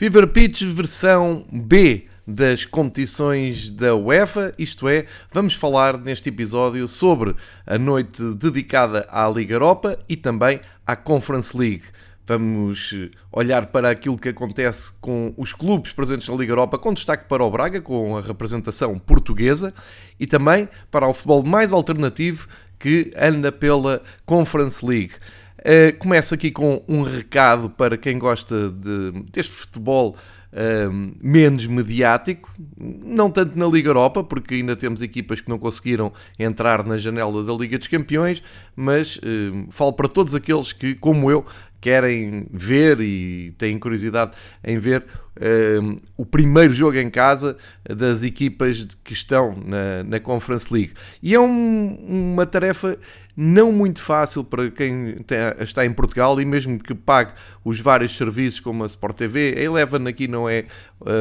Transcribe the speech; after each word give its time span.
Fever 0.00 0.28
Pitch 0.28 0.62
versão 0.62 1.44
B 1.52 2.06
das 2.26 2.64
competições 2.64 3.70
da 3.70 3.94
UEFA, 3.94 4.50
isto 4.56 4.88
é, 4.88 5.04
vamos 5.30 5.52
falar 5.52 5.98
neste 5.98 6.30
episódio 6.30 6.88
sobre 6.88 7.36
a 7.66 7.76
noite 7.76 8.22
dedicada 8.32 9.06
à 9.10 9.28
Liga 9.28 9.56
Europa 9.56 9.98
e 10.08 10.16
também 10.16 10.58
à 10.86 10.96
Conference 10.96 11.54
League. 11.54 11.82
Vamos 12.26 12.94
olhar 13.30 13.66
para 13.66 13.90
aquilo 13.90 14.16
que 14.16 14.30
acontece 14.30 14.90
com 15.02 15.34
os 15.36 15.52
clubes 15.52 15.92
presentes 15.92 16.26
na 16.28 16.34
Liga 16.34 16.52
Europa, 16.52 16.78
com 16.78 16.94
destaque 16.94 17.28
para 17.28 17.44
o 17.44 17.50
Braga, 17.50 17.82
com 17.82 18.16
a 18.16 18.22
representação 18.22 18.98
portuguesa, 18.98 19.74
e 20.18 20.26
também 20.26 20.66
para 20.90 21.06
o 21.06 21.12
futebol 21.12 21.42
mais 21.42 21.74
alternativo 21.74 22.48
que 22.78 23.12
anda 23.18 23.52
pela 23.52 24.02
Conference 24.24 24.82
League. 24.82 25.12
Uh, 25.60 25.96
começo 25.98 26.34
aqui 26.34 26.50
com 26.50 26.82
um 26.88 27.02
recado 27.02 27.68
para 27.68 27.98
quem 27.98 28.18
gosta 28.18 28.70
de, 28.70 29.12
deste 29.30 29.52
futebol 29.52 30.16
uh, 30.52 31.16
menos 31.22 31.66
mediático, 31.66 32.50
não 32.78 33.30
tanto 33.30 33.58
na 33.58 33.66
Liga 33.66 33.90
Europa, 33.90 34.24
porque 34.24 34.54
ainda 34.54 34.74
temos 34.74 35.02
equipas 35.02 35.40
que 35.40 35.50
não 35.50 35.58
conseguiram 35.58 36.12
entrar 36.38 36.84
na 36.86 36.96
janela 36.96 37.44
da 37.44 37.52
Liga 37.52 37.78
dos 37.78 37.88
Campeões, 37.88 38.42
mas 38.74 39.16
uh, 39.16 39.66
falo 39.70 39.92
para 39.92 40.08
todos 40.08 40.34
aqueles 40.34 40.72
que, 40.72 40.94
como 40.94 41.30
eu, 41.30 41.44
querem 41.80 42.46
ver 42.52 43.00
e 43.00 43.54
têm 43.56 43.78
curiosidade 43.78 44.32
em 44.62 44.78
ver 44.78 45.04
uh, 45.36 46.00
o 46.16 46.26
primeiro 46.26 46.72
jogo 46.72 46.98
em 46.98 47.08
casa 47.08 47.56
das 47.88 48.22
equipas 48.22 48.86
que 49.02 49.12
estão 49.12 49.56
na, 49.64 50.04
na 50.04 50.20
Conference 50.20 50.72
League. 50.72 50.92
E 51.22 51.34
é 51.34 51.40
um, 51.40 52.32
uma 52.32 52.44
tarefa 52.44 52.98
não 53.36 53.72
muito 53.72 54.02
fácil 54.02 54.44
para 54.44 54.70
quem 54.70 55.16
está 55.60 55.84
em 55.84 55.92
Portugal 55.92 56.40
e 56.40 56.44
mesmo 56.44 56.78
que 56.78 56.94
pague 56.94 57.32
os 57.64 57.80
vários 57.80 58.16
serviços 58.16 58.60
como 58.60 58.82
a 58.82 58.86
Sport 58.86 59.16
TV, 59.16 59.54
a 59.56 59.60
Eleven 59.60 60.08
aqui 60.08 60.28
não 60.28 60.48
é, 60.48 60.66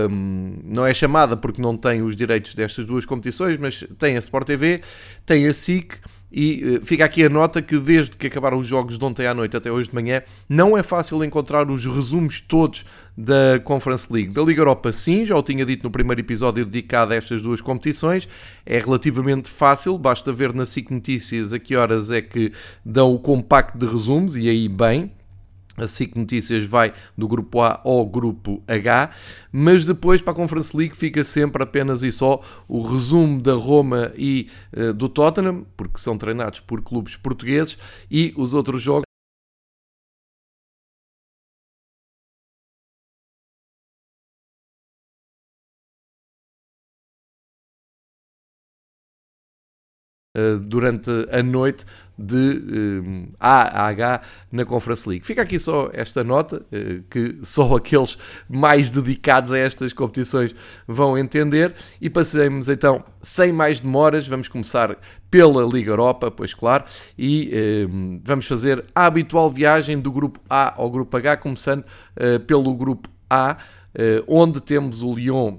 um, 0.09 0.59
não 0.63 0.85
é 0.85 0.93
chamada 0.93 1.37
porque 1.37 1.61
não 1.61 1.77
tem 1.77 2.01
os 2.01 2.15
direitos 2.15 2.53
destas 2.53 2.85
duas 2.85 3.05
competições, 3.05 3.57
mas 3.57 3.83
tem 3.97 4.15
a 4.15 4.19
Sport 4.19 4.47
TV, 4.47 4.81
tem 5.25 5.47
a 5.47 5.53
SIC 5.53 5.95
e 6.31 6.77
uh, 6.77 6.85
fica 6.85 7.05
aqui 7.05 7.23
a 7.23 7.29
nota 7.29 7.61
que 7.61 7.77
desde 7.77 8.15
que 8.15 8.27
acabaram 8.27 8.57
os 8.57 8.67
jogos 8.67 8.97
de 8.97 9.03
ontem 9.03 9.25
à 9.25 9.33
noite 9.33 9.57
até 9.57 9.71
hoje 9.71 9.89
de 9.89 9.95
manhã, 9.95 10.21
não 10.47 10.77
é 10.77 10.83
fácil 10.83 11.23
encontrar 11.23 11.69
os 11.69 11.85
resumos 11.85 12.39
todos 12.41 12.85
da 13.17 13.59
Conference 13.63 14.11
League. 14.11 14.33
Da 14.33 14.41
Liga 14.41 14.61
Europa, 14.61 14.93
sim, 14.93 15.25
já 15.25 15.35
o 15.35 15.43
tinha 15.43 15.65
dito 15.65 15.83
no 15.83 15.91
primeiro 15.91 16.21
episódio 16.21 16.65
dedicado 16.65 17.13
a 17.13 17.15
estas 17.15 17.41
duas 17.41 17.59
competições. 17.59 18.29
É 18.65 18.79
relativamente 18.79 19.49
fácil, 19.49 19.97
basta 19.97 20.31
ver 20.31 20.53
na 20.53 20.65
SIC 20.65 20.91
Notícias 20.91 21.51
a 21.51 21.59
que 21.59 21.75
horas 21.75 22.11
é 22.11 22.21
que 22.21 22.53
dão 22.85 23.13
o 23.13 23.19
compacto 23.19 23.77
de 23.77 23.85
resumos 23.85 24.35
e 24.35 24.47
aí 24.47 24.69
bem. 24.69 25.11
A 25.79 25.87
SIC 25.87 26.15
Notícias 26.15 26.65
vai 26.65 26.93
do 27.17 27.27
grupo 27.27 27.61
A 27.61 27.81
ao 27.83 28.05
grupo 28.05 28.61
H, 28.67 29.11
mas 29.51 29.85
depois 29.85 30.21
para 30.21 30.33
a 30.33 30.35
Conference 30.35 30.75
League 30.75 30.95
fica 30.95 31.23
sempre 31.23 31.63
apenas 31.63 32.03
e 32.03 32.11
só 32.11 32.41
o 32.67 32.81
resumo 32.81 33.41
da 33.41 33.53
Roma 33.53 34.11
e 34.15 34.49
uh, 34.75 34.93
do 34.93 35.09
Tottenham, 35.09 35.65
porque 35.75 35.99
são 35.99 36.17
treinados 36.17 36.59
por 36.59 36.81
clubes 36.81 37.15
portugueses, 37.15 37.77
e 38.09 38.33
os 38.37 38.53
outros 38.53 38.81
jogos. 38.81 39.09
Eh, 50.39 50.57
durante 50.61 51.09
a 51.31 51.41
noite 51.43 51.85
de 52.19 52.35
um, 52.35 53.23
eh, 53.23 53.35
A 53.39 53.85
a 53.85 53.87
H 53.87 54.21
na 54.51 54.65
Conference 54.65 55.07
League. 55.07 55.25
Fica 55.25 55.41
aqui 55.41 55.57
só 55.57 55.89
esta 55.93 56.23
nota, 56.23 56.57
uh, 56.57 57.03
que 57.09 57.37
só 57.41 57.75
aqueles 57.77 58.17
mais 58.49 58.89
dedicados 58.89 59.51
a 59.51 59.57
estas 59.57 59.93
competições 59.93 60.53
vão 60.87 61.17
entender. 61.17 61.73
E 62.01 62.09
passemos 62.09 62.67
então, 62.67 63.03
sem 63.21 63.53
mais 63.53 63.79
demoras, 63.79 64.27
vamos 64.27 64.47
começar 64.47 64.97
pela 65.31 65.63
Liga 65.63 65.91
Europa, 65.91 66.29
pois 66.29 66.53
claro, 66.53 66.83
e 67.17 67.87
um, 67.89 68.19
vamos 68.23 68.47
fazer 68.47 68.83
a 68.93 69.05
habitual 69.05 69.49
viagem 69.49 69.99
do 69.99 70.11
grupo 70.11 70.39
A 70.49 70.73
ao 70.75 70.89
grupo 70.89 71.15
H, 71.15 71.37
começando 71.37 71.81
uh, 71.81 72.39
pelo 72.41 72.73
grupo 72.75 73.09
A, 73.29 73.57
uh, 73.93 74.23
onde 74.27 74.59
temos 74.59 75.03
o 75.03 75.13
Lyon 75.13 75.57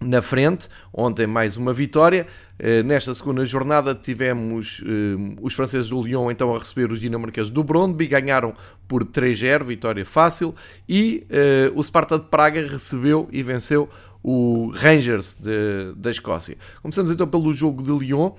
na 0.00 0.20
frente. 0.22 0.68
Ontem 0.92 1.26
mais 1.26 1.56
uma 1.56 1.72
vitória. 1.72 2.26
Eh, 2.58 2.82
nesta 2.82 3.14
segunda 3.14 3.44
jornada 3.44 3.94
tivemos 3.94 4.80
uh, 4.80 5.36
os 5.42 5.52
franceses 5.52 5.90
do 5.90 6.02
Lyon 6.02 6.30
então 6.30 6.54
a 6.54 6.58
receber 6.58 6.90
os 6.90 6.98
dinamarqueses 6.98 7.50
do 7.50 7.62
Brondby, 7.62 8.06
ganharam 8.06 8.54
por 8.88 9.04
3-0, 9.04 9.64
vitória 9.64 10.04
fácil, 10.06 10.54
e 10.88 11.26
uh, 11.30 11.78
o 11.78 11.82
Sparta 11.82 12.18
de 12.18 12.24
Praga 12.26 12.66
recebeu 12.66 13.28
e 13.30 13.42
venceu 13.42 13.90
o 14.22 14.72
Rangers 14.74 15.34
de, 15.34 15.92
da 15.96 16.10
Escócia. 16.10 16.56
Começamos 16.80 17.12
então 17.12 17.28
pelo 17.28 17.52
jogo 17.52 17.82
de 17.82 18.06
Lyon, 18.06 18.32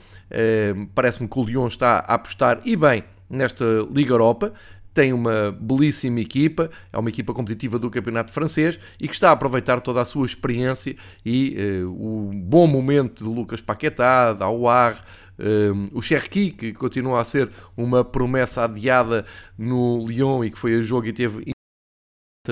parece-me 0.94 1.30
que 1.30 1.40
o 1.40 1.46
Lyon 1.46 1.68
está 1.68 2.00
a 2.00 2.16
apostar 2.16 2.60
e 2.66 2.76
bem 2.76 3.06
nesta 3.30 3.64
Liga 3.90 4.14
Europa, 4.14 4.52
tem 4.98 5.14
uma 5.14 5.56
belíssima 5.62 6.20
equipa, 6.20 6.72
é 6.92 6.98
uma 6.98 7.10
equipa 7.10 7.32
competitiva 7.32 7.78
do 7.78 7.88
Campeonato 7.88 8.32
Francês 8.32 8.80
e 9.00 9.08
que 9.08 9.14
está 9.14 9.30
a 9.30 9.34
aproveitar 9.34 9.80
toda 9.80 10.02
a 10.02 10.06
sua 10.06 10.26
experiência 10.26 10.96
e 11.24 11.56
uh, 11.84 11.92
o 11.92 12.32
bom 12.34 12.66
momento 12.66 13.24
de 13.24 13.30
Lucas 13.30 13.62
Paquetá, 13.62 14.34
da 14.34 14.46
Aouar, 14.46 15.06
uh, 15.38 15.86
o 15.96 16.02
Cherki, 16.02 16.50
que 16.50 16.74
continua 16.74 17.22
a 17.22 17.26
ser 17.26 17.48
uma 17.78 18.04
promessa 18.04 18.64
adiada 18.64 19.24
no 19.56 20.04
Lyon 20.08 20.44
e 20.44 20.50
que 20.50 20.58
foi 20.58 20.74
a 20.74 20.82
jogo 20.82 21.06
e 21.06 21.14
teve 21.14 21.52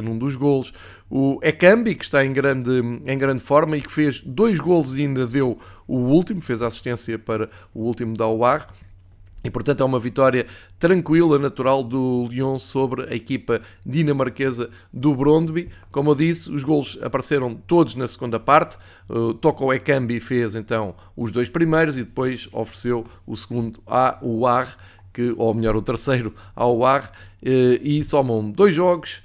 num 0.03 0.16
dos 0.16 0.35
golos. 0.35 0.72
O 1.09 1.39
Ekambi, 1.41 1.95
que 1.95 2.03
está 2.03 2.23
em 2.23 2.31
grande, 2.31 2.69
em 3.07 3.17
grande 3.17 3.41
forma 3.41 3.75
e 3.75 3.81
que 3.81 3.91
fez 3.91 4.22
dois 4.22 4.59
golos 4.59 4.94
e 4.94 5.01
ainda 5.01 5.25
deu 5.25 5.57
o 5.88 5.97
último, 5.97 6.41
fez 6.41 6.62
a 6.62 6.67
assistência 6.67 7.17
para 7.17 7.50
o 7.73 7.81
último 7.81 8.16
da 8.16 8.27
UAR. 8.27 8.67
E 9.45 9.50
portanto 9.51 9.81
é 9.81 9.85
uma 9.85 10.00
vitória 10.00 10.47
tranquila, 10.79 11.38
natural 11.38 11.83
do 11.83 12.28
Lyon 12.31 12.57
sobre 12.57 13.03
a 13.03 13.16
equipa 13.16 13.61
dinamarquesa 13.85 14.72
do 14.91 15.13
Brondby. 15.13 15.69
Como 15.91 16.09
eu 16.09 16.16
disse, 16.16 16.50
os 16.50 16.63
golos 16.63 16.97
apareceram 17.00 17.53
todos 17.53 17.94
na 17.94 18.07
segunda 18.07 18.39
parte. 18.39 18.75
Uh, 19.07 19.35
Toko 19.35 19.72
Ekambi 19.72 20.19
fez 20.19 20.56
então 20.56 20.95
os 21.16 21.31
dois 21.31 21.47
primeiros 21.47 21.95
e 21.95 22.01
depois 22.01 22.50
ofereceu 22.51 23.06
o 23.23 23.38
segundo 23.38 23.79
ao 23.85 24.47
Ar, 24.47 24.83
que, 25.13 25.35
ou 25.38 25.53
melhor, 25.53 25.75
o 25.75 25.81
terceiro 25.83 26.33
ao 26.56 26.83
Ar, 26.83 27.12
uh, 27.44 27.47
e 27.83 28.03
somam 28.03 28.50
dois 28.50 28.73
jogos, 28.73 29.22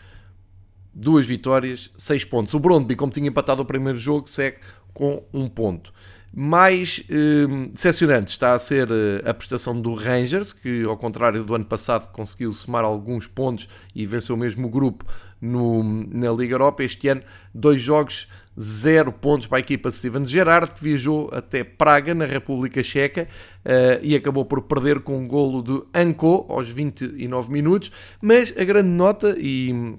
duas 0.93 1.27
vitórias, 1.27 1.91
seis 1.97 2.27
pontos. 2.27 2.53
O 2.53 2.61
Brondby, 2.61 2.95
como 2.95 3.11
tinha 3.11 3.27
empatado 3.27 3.63
o 3.63 3.65
primeiro 3.65 3.97
jogo, 3.97 4.29
segue 4.29 4.59
com 4.93 5.25
um 5.33 5.49
ponto. 5.49 5.95
Mais 6.33 7.05
eh, 7.11 7.69
decepcionante 7.73 8.31
está 8.31 8.55
a 8.55 8.59
ser 8.59 8.89
eh, 8.89 9.29
a 9.29 9.35
prestação 9.35 9.81
do 9.81 9.95
Rangers, 9.95 10.53
que 10.53 10.85
ao 10.85 10.97
contrário 10.97 11.43
do 11.43 11.55
ano 11.55 11.65
passado 11.65 12.13
conseguiu 12.13 12.53
somar 12.53 12.85
alguns 12.85 13.27
pontos 13.27 13.69
e 13.95 14.07
venceu 14.07 14.37
mesmo 14.37 14.69
o 14.69 14.71
grupo 14.71 15.05
no, 15.41 15.83
na 15.83 16.31
Liga 16.31 16.55
Europa. 16.55 16.85
Este 16.85 17.09
ano, 17.09 17.23
dois 17.53 17.83
jogos, 17.83 18.29
zero 18.59 19.11
pontos 19.11 19.49
para 19.49 19.59
a 19.59 19.61
equipa 19.61 19.89
de 19.89 19.97
Steven 19.97 20.25
Gerrard, 20.25 20.75
que 20.75 20.85
viajou 20.85 21.31
até 21.33 21.65
Praga, 21.65 22.15
na 22.15 22.27
República 22.27 22.81
Checa, 22.81 23.27
uh, 23.65 23.99
e 24.01 24.15
acabou 24.15 24.45
por 24.45 24.63
perder 24.63 25.01
com 25.01 25.19
um 25.19 25.27
golo 25.27 25.63
de 25.63 25.83
Anko 25.93 26.47
aos 26.49 26.71
29 26.71 27.53
minutos. 27.53 27.91
Mas 28.21 28.55
a 28.57 28.63
grande 28.63 28.91
nota, 28.91 29.35
e 29.39 29.97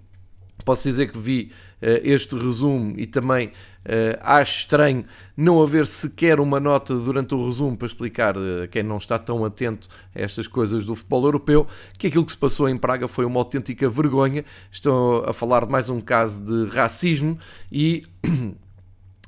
posso 0.64 0.88
dizer 0.88 1.12
que 1.12 1.18
vi 1.18 1.52
este 1.82 2.36
resumo 2.36 2.94
e 2.98 3.08
também 3.08 3.52
Uh, 3.84 4.14
acho 4.22 4.60
estranho 4.60 5.04
não 5.36 5.60
haver 5.60 5.88
sequer 5.88 6.40
uma 6.40 6.60
nota 6.60 6.94
durante 6.94 7.34
o 7.34 7.44
resumo 7.44 7.76
para 7.76 7.88
explicar 7.88 8.36
a 8.38 8.68
quem 8.68 8.84
não 8.84 8.98
está 8.98 9.18
tão 9.18 9.44
atento 9.44 9.90
a 10.14 10.22
estas 10.22 10.48
coisas 10.48 10.86
do 10.86 10.96
futebol 10.96 11.26
europeu 11.26 11.66
que 11.98 12.06
aquilo 12.06 12.24
que 12.24 12.32
se 12.32 12.38
passou 12.38 12.70
em 12.70 12.78
Praga 12.78 13.08
foi 13.08 13.26
uma 13.26 13.40
autêntica 13.40 13.90
vergonha. 13.90 14.46
Estou 14.72 15.26
a 15.26 15.34
falar 15.34 15.66
de 15.66 15.72
mais 15.72 15.90
um 15.90 16.00
caso 16.00 16.44
de 16.44 16.76
racismo 16.76 17.38
e. 17.72 18.04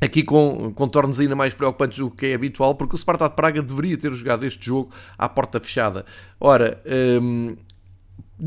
Aqui 0.02 0.22
com 0.22 0.74
contornos 0.74 1.18
ainda 1.18 1.34
mais 1.34 1.54
preocupantes 1.54 2.00
do 2.00 2.12
que 2.12 2.26
é 2.26 2.34
habitual, 2.34 2.76
porque 2.76 2.94
o 2.94 2.98
Sparta 2.98 3.30
de 3.30 3.36
Praga 3.38 3.62
deveria 3.62 3.98
ter 3.98 4.12
jogado 4.12 4.46
este 4.46 4.66
jogo 4.66 4.92
à 5.18 5.30
porta 5.30 5.62
fechada. 5.62 6.06
Ora, 6.42 6.84
um, 7.22 7.56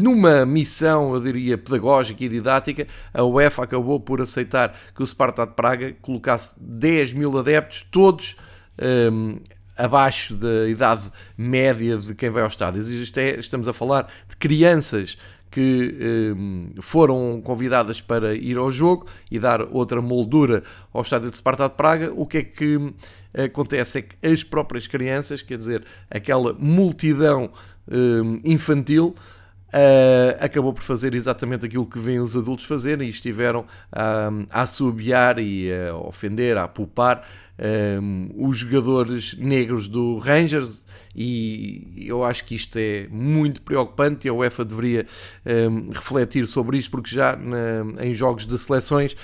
numa 0.01 0.45
missão, 0.45 1.15
eu 1.15 1.21
diria, 1.21 1.57
pedagógica 1.57 2.23
e 2.23 2.29
didática, 2.29 2.87
a 3.15 3.25
UEFA 3.25 3.65
acabou 3.65 3.99
por 3.99 4.21
aceitar 4.21 4.77
que 4.95 5.03
o 5.03 5.07
Sparta 5.07 5.47
de 5.47 5.55
Praga 5.55 5.95
colocasse 6.03 6.55
10 6.61 7.15
mil 7.15 7.39
adeptos, 7.39 7.83
todos 7.91 8.37
um, 9.11 9.39
abaixo 9.77 10.35
da 10.35 10.69
idade 10.69 11.11
média 11.37 11.97
de 11.97 12.15
quem 12.15 12.31
vai 12.31 12.43
ao 12.43 12.49
estádio. 12.49 12.83
É, 13.17 13.41
estamos 13.41 13.69
a 13.69 13.73
falar 13.73 14.11
de 14.29 14.37
crianças 14.37 15.17
que 15.51 16.35
um, 16.37 16.69
foram 16.83 17.41
convidadas 17.43 18.01
para 18.01 18.35
ir 18.35 18.59
ao 18.59 18.71
jogo 18.71 19.07
e 19.31 19.39
dar 19.39 19.63
outra 19.63 20.03
moldura 20.03 20.63
ao 20.93 21.01
estádio 21.01 21.31
de 21.31 21.37
Sparta 21.39 21.69
de 21.69 21.75
Praga. 21.75 22.13
O 22.15 22.27
que 22.27 22.39
é 22.39 22.43
que 22.43 22.77
hum, 22.77 22.93
acontece 23.33 23.99
é 23.99 24.03
que 24.03 24.27
as 24.27 24.45
próprias 24.45 24.87
crianças, 24.87 25.41
quer 25.41 25.57
dizer, 25.57 25.85
aquela 26.11 26.53
multidão 26.59 27.51
um, 27.91 28.41
infantil, 28.45 29.15
Uh, 29.69 30.37
acabou 30.41 30.73
por 30.73 30.83
fazer 30.83 31.13
exatamente 31.15 31.67
aquilo 31.67 31.87
que 31.87 31.99
vêm 31.99 32.21
os 32.21 32.37
adultos 32.37 32.65
fazerem 32.65 33.09
e 33.09 33.11
estiveram 33.11 33.67
a 33.93 34.63
assobiar 34.63 35.39
e 35.39 35.71
a 35.73 35.97
ofender, 35.97 36.57
a 36.57 36.69
poupar 36.69 37.27
os 38.37 38.59
jogadores 38.59 39.37
negros 39.39 39.89
do 39.89 40.19
Rangers. 40.19 40.85
E 41.15 42.05
eu 42.07 42.23
acho 42.23 42.45
que 42.45 42.55
isto 42.55 42.77
é 42.79 43.09
muito 43.11 43.63
preocupante 43.63 44.27
e 44.27 44.31
a 44.31 44.35
UEFA 44.35 44.65
deveria 44.65 45.07
refletir 45.93 46.47
sobre 46.47 46.79
isto 46.79 46.91
porque 46.91 47.15
já 47.15 47.35
na, 47.35 48.05
em 48.05 48.15
jogos 48.15 48.47
de 48.47 48.59
seleções 48.59 49.17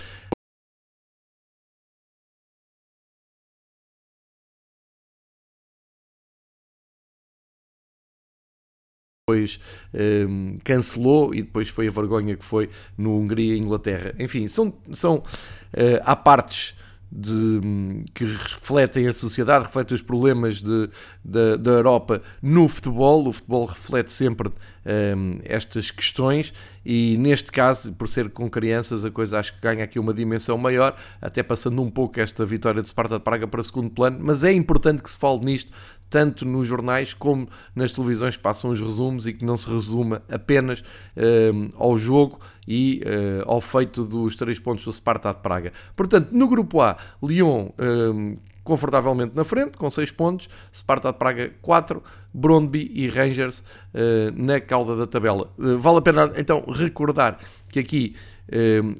depois 9.22 9.60
um, 9.94 10.58
cancelou 10.64 11.32
e 11.32 11.42
depois 11.42 11.68
foi 11.68 11.86
a 11.86 11.90
vergonha 11.92 12.36
que 12.36 12.44
foi 12.44 12.68
no 12.98 13.16
Hungria 13.16 13.54
e 13.54 13.58
Inglaterra. 13.58 14.12
Enfim, 14.18 14.48
são, 14.48 14.74
são 14.92 15.18
uh, 15.18 16.02
há 16.04 16.16
partes 16.16 16.74
de, 17.10 18.04
que 18.14 18.24
refletem 18.24 19.06
a 19.06 19.12
sociedade, 19.12 19.66
refletem 19.66 19.94
os 19.94 20.02
problemas 20.02 20.60
de, 20.60 20.88
de, 21.24 21.56
da 21.56 21.70
Europa 21.70 22.20
no 22.42 22.68
futebol. 22.68 23.28
O 23.28 23.32
futebol 23.32 23.66
reflete 23.66 24.12
sempre 24.12 24.48
um, 24.48 25.38
estas 25.44 25.92
questões 25.92 26.52
e 26.84 27.16
neste 27.18 27.50
caso, 27.52 27.94
por 27.94 28.08
ser 28.08 28.30
com 28.30 28.48
crianças, 28.50 29.04
a 29.04 29.10
coisa 29.10 29.38
acho 29.38 29.54
que 29.54 29.60
ganha 29.60 29.84
aqui 29.84 29.98
uma 29.98 30.12
dimensão 30.12 30.58
maior, 30.58 30.96
até 31.20 31.42
passando 31.42 31.80
um 31.80 31.90
pouco 31.90 32.20
esta 32.20 32.44
vitória 32.44 32.82
de 32.82 32.88
Sparta 32.88 33.18
de 33.18 33.24
Praga 33.24 33.46
para 33.46 33.62
segundo 33.62 33.90
plano, 33.90 34.18
mas 34.20 34.42
é 34.44 34.52
importante 34.52 35.02
que 35.02 35.10
se 35.10 35.18
fale 35.18 35.44
nisto, 35.44 35.72
tanto 36.10 36.44
nos 36.44 36.66
jornais 36.66 37.14
como 37.14 37.48
nas 37.74 37.90
televisões 37.90 38.36
que 38.36 38.42
passam 38.42 38.70
os 38.70 38.80
resumos 38.80 39.26
e 39.26 39.32
que 39.32 39.44
não 39.44 39.56
se 39.56 39.70
resuma 39.70 40.22
apenas 40.30 40.84
um, 41.16 41.70
ao 41.74 41.96
jogo 41.96 42.38
e 42.68 43.02
uh, 43.06 43.50
ao 43.50 43.62
feito 43.62 44.04
dos 44.04 44.36
três 44.36 44.58
pontos 44.58 44.84
do 44.84 44.92
Sparta 44.92 45.32
de 45.32 45.40
Praga. 45.40 45.72
Portanto, 45.96 46.28
no 46.32 46.46
grupo 46.46 46.82
A, 46.82 46.98
Lyon 47.22 47.70
um, 47.78 48.36
confortavelmente 48.64 49.34
na 49.34 49.44
frente, 49.44 49.76
com 49.76 49.90
6 49.90 50.10
pontos, 50.12 50.48
Sparta 50.74 51.12
de 51.12 51.18
Praga 51.18 51.52
4, 51.60 52.02
Brondby 52.32 52.90
e 52.94 53.08
Rangers 53.08 53.60
uh, 53.60 54.32
na 54.34 54.60
cauda 54.60 54.96
da 54.96 55.06
tabela. 55.06 55.52
Uh, 55.58 55.78
vale 55.78 55.98
a 55.98 56.02
pena 56.02 56.32
então 56.36 56.64
recordar 56.68 57.38
que 57.68 57.78
aqui 57.78 58.16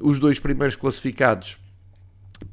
os 0.03 0.19
dois 0.19 0.39
primeiros 0.39 0.77
classificados 0.77 1.59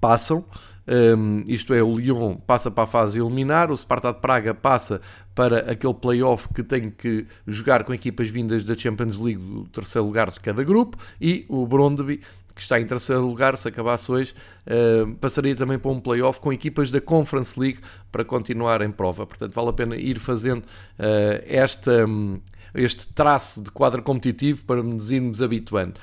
passam, 0.02 0.44
um, 0.90 1.44
isto 1.48 1.72
é, 1.72 1.84
o 1.84 2.00
Lyon 2.00 2.36
passa 2.36 2.72
para 2.72 2.84
a 2.84 2.88
fase 2.88 3.20
eliminar, 3.20 3.70
o 3.70 3.78
Sparta 3.78 4.12
de 4.12 4.20
Praga 4.20 4.56
passa 4.56 5.00
para 5.36 5.72
aquele 5.72 5.94
playoff 5.94 6.50
que 6.52 6.64
tem 6.64 6.90
que 6.90 7.28
jogar 7.46 7.84
com 7.84 7.94
equipas 7.94 8.28
vindas 8.30 8.64
da 8.64 8.76
Champions 8.76 9.20
League 9.20 9.40
do 9.40 9.66
terceiro 9.66 10.08
lugar 10.08 10.32
de 10.32 10.40
cada 10.40 10.64
grupo 10.64 10.98
e 11.22 11.46
o 11.48 11.66
Brondby 11.68 12.22
que 12.60 12.64
está 12.64 12.78
em 12.78 12.86
terceiro 12.86 13.26
lugar, 13.26 13.58
se 13.58 13.70
acabasse 13.70 14.12
hoje, 14.12 14.34
uh, 14.68 15.16
passaria 15.16 15.56
também 15.56 15.80
para 15.80 15.92
um 15.92 16.00
playoff 16.00 16.42
com 16.42 16.52
equipas 16.52 16.92
da 16.92 17.00
Conference 17.00 17.58
League 17.58 17.80
para 18.12 18.26
continuar 18.26 18.82
em 18.82 18.92
prova. 18.92 19.26
Portanto, 19.26 19.54
vale 19.54 19.70
a 19.70 19.74
pena 19.74 19.96
ir 19.96 20.20
fazendo 20.20 20.64
uh, 20.64 21.42
esta, 21.48 22.06
um, 22.06 22.38
este 22.74 23.08
traço 23.08 23.64
de 23.64 23.72
quadro 23.72 24.04
competitivo 24.04 24.66
para 24.66 24.84
nos 24.84 25.10
irmos 25.10 25.42
habituando. 25.42 25.94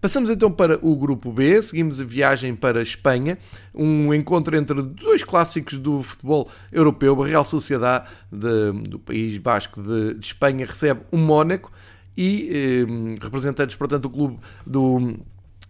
Passamos 0.00 0.30
então 0.30 0.52
para 0.52 0.78
o 0.86 0.94
grupo 0.94 1.32
B, 1.32 1.60
seguimos 1.60 2.00
a 2.00 2.04
viagem 2.04 2.54
para 2.54 2.78
a 2.78 2.82
Espanha, 2.82 3.36
um 3.74 4.14
encontro 4.14 4.56
entre 4.56 4.80
dois 4.82 5.24
clássicos 5.24 5.78
do 5.78 6.00
futebol 6.00 6.48
europeu, 6.70 7.20
a 7.20 7.26
Real 7.26 7.44
Sociedade 7.44 8.06
de, 8.30 8.72
do 8.88 9.00
País 9.00 9.36
Basco 9.38 9.82
de, 9.82 10.14
de 10.14 10.26
Espanha 10.26 10.64
recebe 10.64 11.00
o 11.10 11.16
Mónaco 11.16 11.72
e 12.16 12.50
eh, 12.52 13.18
representantes, 13.20 13.74
portanto, 13.74 14.02
do 14.02 14.10
clube 14.10 14.38
do 14.64 15.16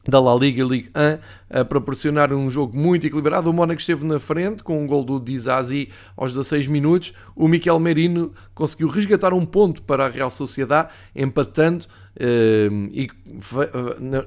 da 0.08 0.20
La 0.20 0.34
Liga 0.34 0.64
Ligue 0.64 0.90
1 0.94 1.60
a 1.60 1.64
proporcionar 1.64 2.32
um 2.32 2.50
jogo 2.50 2.76
muito 2.76 3.06
equilibrado. 3.06 3.48
O 3.48 3.52
Mónaco 3.52 3.80
esteve 3.80 4.04
na 4.04 4.18
frente 4.18 4.62
com 4.62 4.82
um 4.82 4.86
gol 4.86 5.04
do 5.04 5.18
Dizazi 5.18 5.88
aos 6.16 6.32
16 6.32 6.66
minutos. 6.66 7.12
O 7.34 7.48
Miquel 7.48 7.78
Merino 7.78 8.32
conseguiu 8.54 8.88
resgatar 8.88 9.32
um 9.32 9.44
ponto 9.44 9.82
para 9.82 10.06
a 10.06 10.08
Real 10.08 10.30
Sociedade, 10.30 10.90
empatando. 11.14 11.86
Ehm, 12.18 12.90
e 12.92 13.10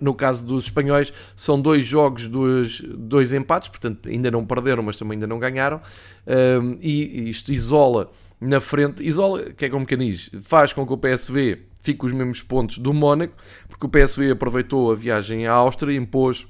no 0.01 0.13
caso 0.13 0.45
dos 0.45 0.65
espanhóis, 0.65 1.13
são 1.35 1.61
dois 1.61 1.85
jogos, 1.85 2.27
dois, 2.27 2.81
dois 2.81 3.31
empates, 3.31 3.69
portanto 3.69 4.09
ainda 4.09 4.29
não 4.29 4.45
perderam, 4.45 4.83
mas 4.83 4.97
também 4.97 5.15
ainda 5.15 5.27
não 5.27 5.39
ganharam. 5.39 5.79
Ehm, 6.25 6.77
e 6.81 7.29
isto 7.29 7.53
isola 7.53 8.11
na 8.39 8.59
frente, 8.59 9.03
isola, 9.03 9.51
que 9.51 9.65
é 9.65 9.69
como 9.69 9.85
que 9.85 9.95
diz, 9.95 10.29
faz 10.41 10.71
com 10.71 10.85
que 10.85 10.93
o 10.93 10.97
PSV 10.97 11.59
fique 11.87 12.05
os 12.05 12.11
mesmos 12.11 12.41
pontos 12.41 12.79
do 12.79 12.93
Mónaco, 12.93 13.33
porque 13.69 13.85
o 13.85 13.89
PSV 13.89 14.31
aproveitou 14.31 14.91
a 14.91 14.95
viagem 14.95 15.47
à 15.47 15.53
Áustria, 15.53 15.95
impôs 15.95 16.45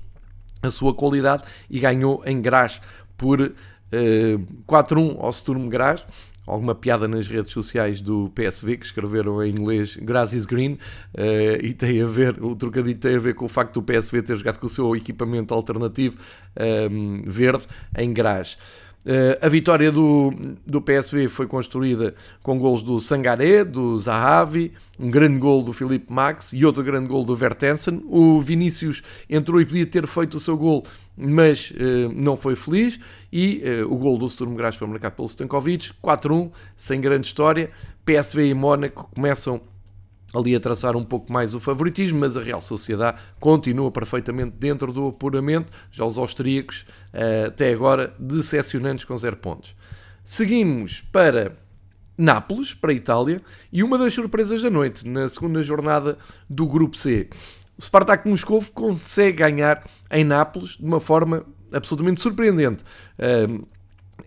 a 0.64 0.72
sua 0.72 0.96
qualidade 0.96 1.44
e 1.70 1.80
ganhou 1.80 2.24
em 2.26 2.42
Graz 2.42 2.82
por 3.16 3.40
uh, 3.40 3.54
eh, 3.92 4.40
4-1 4.68 5.18
ao 5.20 5.32
Sturm 5.32 5.70
Graz. 5.70 6.08
Alguma 6.48 6.74
piada 6.74 7.08
nas 7.08 7.28
redes 7.28 7.52
sociais 7.52 8.02
do 8.02 8.32
PSV 8.34 8.78
que 8.78 8.86
escreveram 8.86 9.44
em 9.44 9.52
inglês 9.52 9.98
Graz 9.98 10.34
is 10.34 10.48
Green 10.48 10.74
uh, 10.74 11.62
e 11.62 11.72
tem 11.74 12.02
a 12.02 12.08
ver, 12.08 12.44
o 12.44 12.56
trocadilho 12.56 12.98
tem 12.98 13.16
a 13.16 13.20
ver 13.20 13.36
com 13.36 13.46
o 13.46 13.50
facto 13.50 13.80
do 13.80 13.84
PSV 13.84 14.24
ter 14.24 14.38
jogado 14.38 14.58
com 14.58 14.66
o 14.66 14.70
seu 14.70 14.96
equipamento 14.96 15.54
alternativo 15.54 16.18
um, 16.90 17.18
eh, 17.18 17.24
verde 17.28 17.68
em 17.96 18.12
Graz. 18.12 18.58
Uh, 19.08 19.40
a 19.42 19.48
vitória 19.48 19.90
do, 19.90 20.34
do 20.66 20.82
PSV 20.82 21.30
foi 21.30 21.48
construída 21.48 22.14
com 22.44 22.60
gols 22.60 22.84
do 22.84 23.00
Sangaré, 23.00 23.64
do 23.64 23.98
Zahavi, 23.98 24.74
um 25.00 25.10
grande 25.10 25.40
gol 25.40 25.64
do 25.64 25.72
Felipe 25.72 26.12
Max 26.12 26.52
e 26.52 26.66
outro 26.66 26.84
grande 26.84 27.08
gol 27.08 27.24
do 27.24 27.34
Vertensen. 27.34 28.04
O 28.10 28.42
Vinícius 28.42 29.02
entrou 29.30 29.62
e 29.62 29.66
podia 29.66 29.86
ter 29.86 30.06
feito 30.06 30.36
o 30.36 30.40
seu 30.42 30.58
gol, 30.58 30.84
mas 31.16 31.72
uh, 31.72 32.12
não 32.14 32.36
foi 32.36 32.58
feliz. 32.58 33.00
E 33.32 33.64
uh, 33.82 33.94
o 33.94 33.96
gol 33.96 34.18
do 34.18 34.30
Sturm 34.30 34.54
Graz 34.56 34.76
foi 34.76 34.86
marcado 34.90 35.16
pelo 35.16 35.28
Stankovic, 35.30 35.94
4-1, 36.04 36.52
sem 36.76 37.00
grande 37.00 37.28
história. 37.28 37.72
PSV 38.04 38.50
e 38.50 38.54
Mónaco 38.54 39.10
começam 39.16 39.62
ali 40.34 40.56
a 40.56 40.60
traçar 40.60 40.96
um 40.96 41.04
pouco 41.04 41.32
mais 41.32 41.54
o 41.54 41.60
favoritismo, 41.60 42.20
mas 42.20 42.36
a 42.36 42.42
Real 42.42 42.62
Sociedade 42.62 43.20
continua 43.40 43.92
perfeitamente 43.92 44.56
dentro 44.58 44.92
do 44.92 45.08
apuramento, 45.08 45.72
já 45.92 46.06
os 46.06 46.18
austríacos 46.18 46.86
eh, 47.14 47.46
até 47.48 47.72
agora 47.72 48.14
decepcionantes 48.20 49.06
com 49.06 49.16
zero 49.16 49.38
pontos. 49.38 49.76
Seguimos 50.24 51.02
para 51.02 51.56
Nápoles, 52.18 52.74
para 52.74 52.92
a 52.92 52.96
Itália, 52.96 53.40
e 53.72 53.84
uma 53.84 53.98
das 53.98 54.14
surpresas 54.14 54.62
da 54.62 54.70
noite, 54.70 55.08
na 55.08 55.30
segunda 55.30 55.64
jornada 55.64 56.18
do 56.50 56.66
Grupo 56.66 56.98
C. 56.98 57.30
O 57.78 57.82
Spartak 57.82 58.28
Moscou 58.28 58.62
consegue 58.74 59.38
ganhar 59.38 59.88
em 60.12 60.24
Nápoles 60.24 60.78
de 60.78 60.84
uma 60.86 61.00
forma 61.00 61.46
absolutamente 61.72 62.20
surpreendente. 62.20 62.84
Eh, 63.20 63.48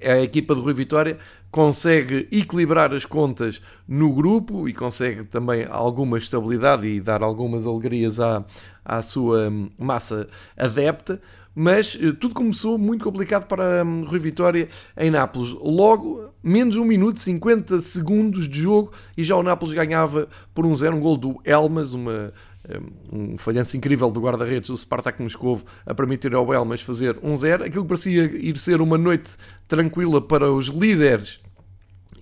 a 0.02 0.20
equipa 0.20 0.54
do 0.54 0.62
Rui 0.62 0.72
Vitória 0.72 1.18
consegue 1.50 2.28
equilibrar 2.30 2.92
as 2.94 3.04
contas 3.04 3.60
no 3.86 4.12
grupo 4.12 4.68
e 4.68 4.72
consegue 4.72 5.24
também 5.24 5.66
alguma 5.68 6.18
estabilidade 6.18 6.86
e 6.86 7.00
dar 7.00 7.22
algumas 7.22 7.66
alegrias 7.66 8.20
à, 8.20 8.44
à 8.84 9.02
sua 9.02 9.52
massa 9.78 10.28
adepta. 10.56 11.20
Mas 11.52 11.98
eh, 12.00 12.12
tudo 12.12 12.32
começou 12.32 12.78
muito 12.78 13.04
complicado 13.04 13.46
para 13.46 13.84
um, 13.84 14.04
Rui 14.04 14.20
Vitória 14.20 14.68
em 14.96 15.10
Nápoles. 15.10 15.50
Logo, 15.60 16.30
menos 16.42 16.76
um 16.76 16.84
minuto, 16.84 17.18
50 17.18 17.80
segundos 17.80 18.48
de 18.48 18.60
jogo 18.60 18.92
e 19.16 19.24
já 19.24 19.34
o 19.34 19.42
Nápoles 19.42 19.74
ganhava 19.74 20.28
por 20.54 20.64
um 20.64 20.74
zero, 20.76 20.96
um 20.96 21.00
gol 21.00 21.16
do 21.16 21.40
Elmas, 21.44 21.92
uma 21.92 22.32
um 23.10 23.38
falhanço 23.38 23.76
incrível 23.76 24.10
do 24.10 24.20
guarda-redes 24.20 24.70
do 24.70 24.76
Spartak 24.76 25.22
Moscovo 25.22 25.64
a 25.86 25.94
permitir 25.94 26.34
ao 26.34 26.52
Elmas 26.52 26.82
fazer 26.82 27.16
1-0. 27.16 27.64
Aquilo 27.64 27.84
que 27.84 27.88
parecia 27.88 28.24
ir 28.24 28.58
ser 28.58 28.80
uma 28.80 28.98
noite 28.98 29.36
tranquila 29.66 30.20
para 30.20 30.50
os 30.52 30.66
líderes 30.66 31.40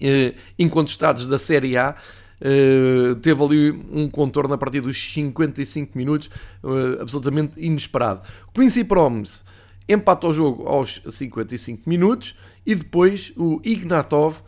eh, 0.01 0.35
incontestados 0.59 1.27
da 1.27 1.39
Série 1.39 1.77
A. 1.77 1.97
Uh, 2.41 3.17
teve 3.17 3.43
ali 3.43 3.71
um 3.91 4.09
contorno 4.09 4.55
a 4.55 4.59
partir 4.59 4.81
dos 4.81 5.13
55 5.13 5.99
minutos 5.99 6.31
uh, 6.63 7.03
absolutamente 7.03 7.55
inesperado. 7.57 8.21
Quincy 8.55 8.85
Promes 8.85 9.43
empata 9.89 10.29
o 10.29 10.33
jogo 10.33 10.69
aos 10.69 11.03
55 11.09 11.91
minutos 11.91 12.37
e 12.65 12.77
depois 12.77 13.33
o 13.37 13.61
Ignatov 13.65 14.43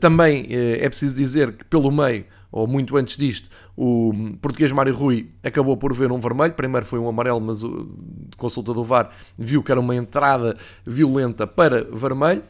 também 0.00 0.46
é 0.50 0.88
preciso 0.88 1.16
dizer 1.16 1.52
que 1.52 1.64
pelo 1.64 1.90
meio 1.90 2.24
ou 2.50 2.66
muito 2.66 2.96
antes 2.96 3.16
disto, 3.16 3.48
o 3.76 4.12
português 4.40 4.72
Mário 4.72 4.94
Rui 4.94 5.30
acabou 5.42 5.76
por 5.76 5.92
ver 5.92 6.10
um 6.10 6.18
vermelho. 6.18 6.54
Primeiro 6.54 6.86
foi 6.86 6.98
um 6.98 7.08
amarelo, 7.08 7.40
mas 7.40 7.62
o 7.62 7.88
consulta 8.36 8.72
do 8.72 8.82
VAR 8.82 9.10
viu 9.36 9.62
que 9.62 9.70
era 9.70 9.80
uma 9.80 9.94
entrada 9.94 10.56
violenta 10.84 11.46
para 11.46 11.84
vermelho. 11.84 12.42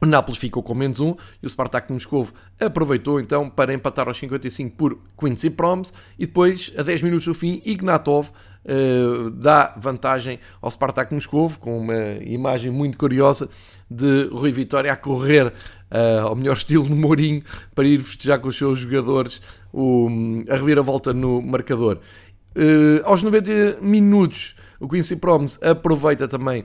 O 0.00 0.06
Nápoles 0.06 0.38
ficou 0.38 0.62
com 0.62 0.74
menos 0.74 1.00
um 1.00 1.16
e 1.42 1.46
o 1.46 1.50
Spartak 1.50 1.92
Moscovo 1.92 2.32
aproveitou 2.60 3.18
então 3.18 3.50
para 3.50 3.74
empatar 3.74 4.06
aos 4.06 4.16
55 4.16 4.76
por 4.76 4.98
Quincy 5.18 5.50
Proms 5.50 5.92
e 6.16 6.24
depois, 6.24 6.72
a 6.78 6.82
10 6.82 7.02
minutos 7.02 7.26
do 7.26 7.34
fim, 7.34 7.60
Ignatov 7.64 8.30
uh, 8.30 9.30
dá 9.30 9.74
vantagem 9.76 10.38
ao 10.62 10.70
Spartak 10.70 11.12
Moscovo 11.12 11.58
com 11.58 11.76
uma 11.76 11.96
imagem 12.24 12.70
muito 12.70 12.96
curiosa 12.96 13.50
de 13.90 14.28
Rui 14.32 14.52
Vitória 14.52 14.92
a 14.92 14.96
correr 14.96 15.46
uh, 15.46 16.26
ao 16.26 16.36
melhor 16.36 16.54
estilo 16.54 16.84
de 16.84 16.94
Mourinho 16.94 17.42
para 17.74 17.86
ir 17.86 18.00
festejar 18.00 18.38
com 18.38 18.48
os 18.48 18.56
seus 18.56 18.78
jogadores 18.78 19.40
o, 19.72 20.08
a 20.48 20.56
reviravolta 20.56 21.12
no 21.12 21.40
marcador. 21.42 21.98
Uh, 22.56 23.00
aos 23.04 23.22
90 23.22 23.78
minutos, 23.80 24.56
o 24.80 24.88
Quincy 24.88 25.16
Promes 25.16 25.58
aproveita 25.62 26.26
também 26.26 26.64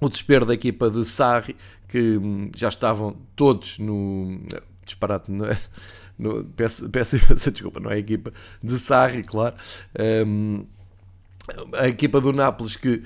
o 0.00 0.08
desespero 0.08 0.44
da 0.44 0.54
equipa 0.54 0.90
de 0.90 1.04
Sarri, 1.04 1.56
que 1.88 2.16
um, 2.16 2.50
já 2.56 2.68
estavam 2.68 3.16
todos 3.36 3.78
no. 3.78 4.40
Disparate, 4.84 5.30
não 5.30 5.46
é? 5.46 5.56
No, 6.18 6.44
peço, 6.44 6.90
peço, 6.90 7.18
peço 7.26 7.50
desculpa, 7.50 7.80
não 7.80 7.90
é 7.90 7.94
a 7.94 7.98
equipa 7.98 8.32
de 8.62 8.78
Sarri, 8.78 9.22
claro. 9.22 9.54
Um, 10.26 10.66
a 11.74 11.88
equipa 11.88 12.20
do 12.20 12.32
Nápoles 12.32 12.76
que 12.76 13.02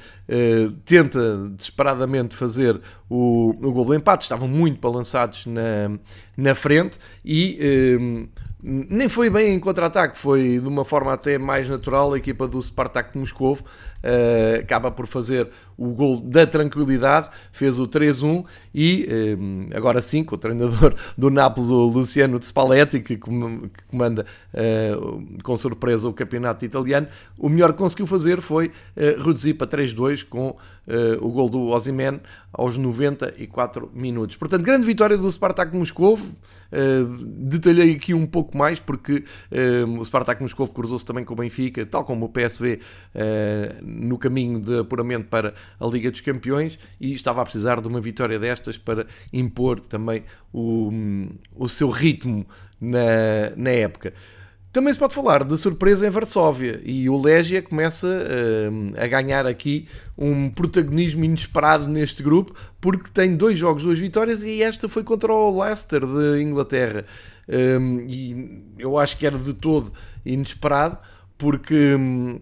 tenta 0.85 1.49
desesperadamente 1.57 2.35
fazer 2.35 2.81
o, 3.09 3.51
o 3.63 3.73
gol 3.73 3.85
do 3.85 3.95
empate, 3.95 4.23
estavam 4.23 4.49
muito 4.49 4.81
balançados 4.81 5.47
na, 5.47 5.99
na 6.37 6.55
frente 6.55 6.99
e 7.25 7.59
uh, 7.61 8.29
nem 8.63 9.09
foi 9.09 9.31
bem 9.31 9.55
em 9.55 9.61
contra-ataque, 9.61 10.19
foi 10.19 10.59
de 10.59 10.67
uma 10.67 10.85
forma 10.85 11.13
até 11.13 11.39
mais 11.39 11.69
natural. 11.69 12.13
A 12.13 12.17
equipa 12.17 12.49
do 12.49 12.61
Spartak 12.61 13.13
de 13.13 13.19
Moscovo 13.19 13.63
uh, 13.63 14.61
acaba 14.61 14.91
por 14.91 15.07
fazer 15.07 15.49
o 15.79 15.89
gol 15.91 16.19
da 16.21 16.47
tranquilidade, 16.47 17.29
fez 17.53 17.79
o 17.79 17.87
3-1 17.87 18.45
e 18.75 19.07
um, 19.39 19.69
agora 19.75 20.01
sim, 20.01 20.25
com 20.25 20.35
o 20.35 20.39
treinador 20.39 20.95
do 21.17 21.31
Nápoles, 21.31 21.71
o 21.71 21.87
Luciano 21.87 22.39
de 22.39 22.47
Spalletti, 22.47 22.99
que, 23.01 23.17
comanda 23.19 24.25
uh, 24.55 25.41
com 25.43 25.57
surpresa 25.57 26.09
o 26.09 26.13
campeonato 26.13 26.65
italiano, 26.65 27.07
o 27.39 27.49
melhor 27.49 27.73
que 27.73 27.79
conseguiu 27.79 28.07
fazer 28.07 28.41
foi 28.41 28.69
uh, 28.69 29.23
reduzir 29.23 29.55
para 29.55 29.67
3-2 29.67 30.16
com 30.23 30.51
uh, 30.51 30.57
o 31.21 31.31
gol 31.31 31.49
do 31.49 31.61
Ozyman 31.69 32.21
aos 32.53 32.77
94 32.77 33.91
minutos. 33.95 34.37
Portanto, 34.37 34.63
grande 34.63 34.87
vitória 34.87 35.17
do 35.17 35.31
Spartak 35.31 35.73
de 35.73 35.79
Moscovo. 35.79 36.35
detalhei 37.23 37.93
aqui 37.93 38.15
um 38.15 38.27
pouco 38.27 38.57
mais 38.57 38.81
porque 38.81 39.25
o 39.99 40.03
Spartak 40.03 40.39
de 40.39 40.45
Moscovo 40.45 40.73
cruzou-se 40.73 41.05
também 41.05 41.23
com 41.23 41.35
o 41.35 41.37
Benfica, 41.37 41.85
tal 41.85 42.03
como 42.03 42.25
o 42.25 42.29
PSV 42.31 42.81
no 43.83 44.17
caminho 44.17 44.59
de 44.59 44.79
apuramento 44.79 45.27
para 45.29 45.53
a 45.79 45.87
Liga 45.87 46.11
dos 46.11 46.23
Campeões 46.23 46.79
e 46.99 47.13
estava 47.13 47.43
a 47.43 47.45
precisar 47.45 47.83
de 47.83 47.89
uma 47.89 48.01
vitória 48.01 48.39
destas 48.39 48.79
para 48.79 49.07
impor 49.31 49.79
também 49.81 50.25
o, 50.51 50.91
o 51.55 51.69
seu 51.69 51.91
ritmo 51.91 52.47
na, 52.81 53.55
na 53.57 53.71
época. 53.71 54.15
Também 54.77 54.93
se 54.93 54.99
pode 54.99 55.15
falar 55.15 55.43
de 55.43 55.57
surpresa 55.57 56.07
em 56.07 56.11
Varsóvia 56.11 56.83
e 56.85 57.09
o 57.09 57.19
Legia 57.19 57.63
começa 57.63 58.07
uh, 58.07 59.03
a 59.03 59.07
ganhar 59.07 59.47
aqui 59.47 59.89
um 60.19 60.51
protagonismo 60.51 61.25
inesperado 61.25 61.89
neste 61.89 62.23
grupo 62.23 62.55
porque 62.79 63.09
tem 63.09 63.39
dois 63.39 63.59
jogos, 63.59 63.85
duas 63.85 63.99
vitórias 63.99 64.43
e 64.43 64.63
esta 64.63 64.87
foi 64.87 65.03
contra 65.03 65.33
o 65.33 65.63
Leicester 65.63 66.03
de 66.05 66.43
Inglaterra. 66.43 67.07
Um, 67.49 68.01
e 68.07 68.65
eu 68.79 68.99
acho 68.99 69.17
que 69.17 69.27
era 69.27 69.39
de 69.39 69.55
todo 69.55 69.91
inesperado 70.27 70.99
porque 71.39 71.95
um, 71.95 72.39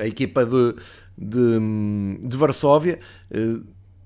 a 0.00 0.06
equipa 0.06 0.46
de, 0.46 0.76
de, 1.18 2.28
de 2.28 2.36
Varsóvia 2.36 3.00
eh, 3.32 3.56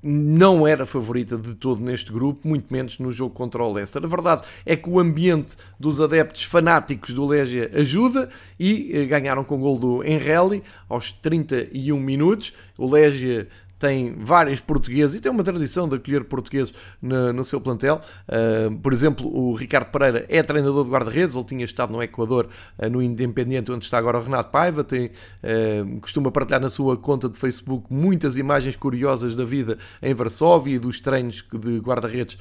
não 0.02 0.66
era 0.66 0.84
favorita 0.84 1.38
de 1.38 1.54
todo 1.54 1.82
neste 1.82 2.10
grupo, 2.12 2.48
muito 2.48 2.72
menos 2.72 2.98
no 2.98 3.12
jogo 3.12 3.34
contra 3.34 3.62
o 3.62 3.72
Leicester. 3.72 4.02
A 4.02 4.08
verdade 4.08 4.42
é 4.66 4.74
que 4.74 4.90
o 4.90 4.98
ambiente 4.98 5.54
dos 5.78 6.00
adeptos 6.00 6.42
fanáticos 6.42 7.14
do 7.14 7.24
Legia 7.24 7.70
ajuda 7.74 8.28
e 8.58 8.90
eh, 8.92 9.04
ganharam 9.04 9.44
com 9.44 9.54
o 9.54 9.58
gol 9.58 9.78
do 9.78 10.04
Enrelli 10.04 10.62
aos 10.88 11.12
31 11.12 12.00
minutos. 12.00 12.52
O 12.76 12.90
Legia 12.90 13.48
tem 13.82 14.14
vários 14.16 14.60
portugueses 14.60 15.16
e 15.16 15.20
tem 15.20 15.32
uma 15.32 15.42
tradição 15.42 15.88
de 15.88 15.96
acolher 15.96 16.22
portugueses 16.22 16.72
no, 17.02 17.32
no 17.32 17.42
seu 17.42 17.60
plantel. 17.60 18.00
Uh, 18.28 18.76
por 18.78 18.92
exemplo, 18.92 19.26
o 19.26 19.56
Ricardo 19.56 19.90
Pereira 19.90 20.24
é 20.28 20.40
treinador 20.40 20.84
de 20.84 20.90
guarda-redes, 20.92 21.34
ele 21.34 21.44
tinha 21.44 21.64
estado 21.64 21.92
no 21.92 22.00
Equador, 22.00 22.48
uh, 22.78 22.88
no 22.88 23.02
Independiente, 23.02 23.72
onde 23.72 23.84
está 23.84 23.98
agora 23.98 24.18
o 24.18 24.22
Renato 24.22 24.52
Paiva, 24.52 24.84
tem, 24.84 25.06
uh, 25.06 26.00
costuma 26.00 26.30
partilhar 26.30 26.60
na 26.60 26.68
sua 26.68 26.96
conta 26.96 27.28
de 27.28 27.36
Facebook 27.36 27.92
muitas 27.92 28.36
imagens 28.36 28.76
curiosas 28.76 29.34
da 29.34 29.44
vida 29.44 29.76
em 30.00 30.14
Varsóvia 30.14 30.76
e 30.76 30.78
dos 30.78 31.00
treinos 31.00 31.44
de 31.52 31.78
guarda-redes 31.80 32.38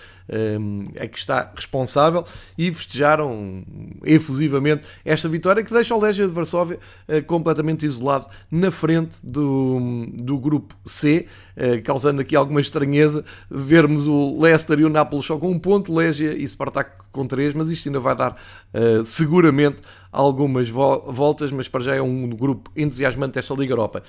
a 0.99 1.07
que 1.07 1.17
está 1.17 1.51
responsável 1.53 2.23
e 2.57 2.73
festejaram 2.73 3.65
efusivamente 4.03 4.87
esta 5.03 5.27
vitória 5.27 5.61
que 5.61 5.73
deixa 5.73 5.93
o 5.93 5.99
Legia 5.99 6.25
de 6.25 6.31
Varsóvia 6.31 6.79
completamente 7.27 7.85
isolado 7.85 8.27
na 8.49 8.71
frente 8.71 9.17
do, 9.21 10.05
do 10.13 10.37
grupo 10.37 10.73
C. 10.85 11.27
Eh, 11.55 11.79
causando 11.81 12.21
aqui 12.21 12.35
alguma 12.35 12.61
estranheza 12.61 13.25
vermos 13.49 14.07
o 14.07 14.41
Leicester 14.41 14.79
e 14.79 14.85
o 14.85 14.89
Nápoles 14.89 15.25
só 15.25 15.37
com 15.37 15.49
um 15.49 15.59
ponto, 15.59 15.93
Légia 15.93 16.33
e 16.33 16.47
Spartak 16.47 16.91
com 17.11 17.27
três, 17.27 17.53
mas 17.53 17.69
isto 17.69 17.89
ainda 17.89 17.99
vai 17.99 18.15
dar 18.15 18.35
uh, 18.73 19.03
seguramente 19.03 19.77
algumas 20.11 20.69
vo 20.69 21.11
voltas, 21.11 21.51
mas 21.51 21.67
para 21.67 21.81
já 21.81 21.95
é 21.95 22.01
um 22.01 22.29
grupo 22.29 22.71
entusiasmante 22.75 23.33
desta 23.33 23.53
Liga 23.53 23.73
Europa. 23.73 24.01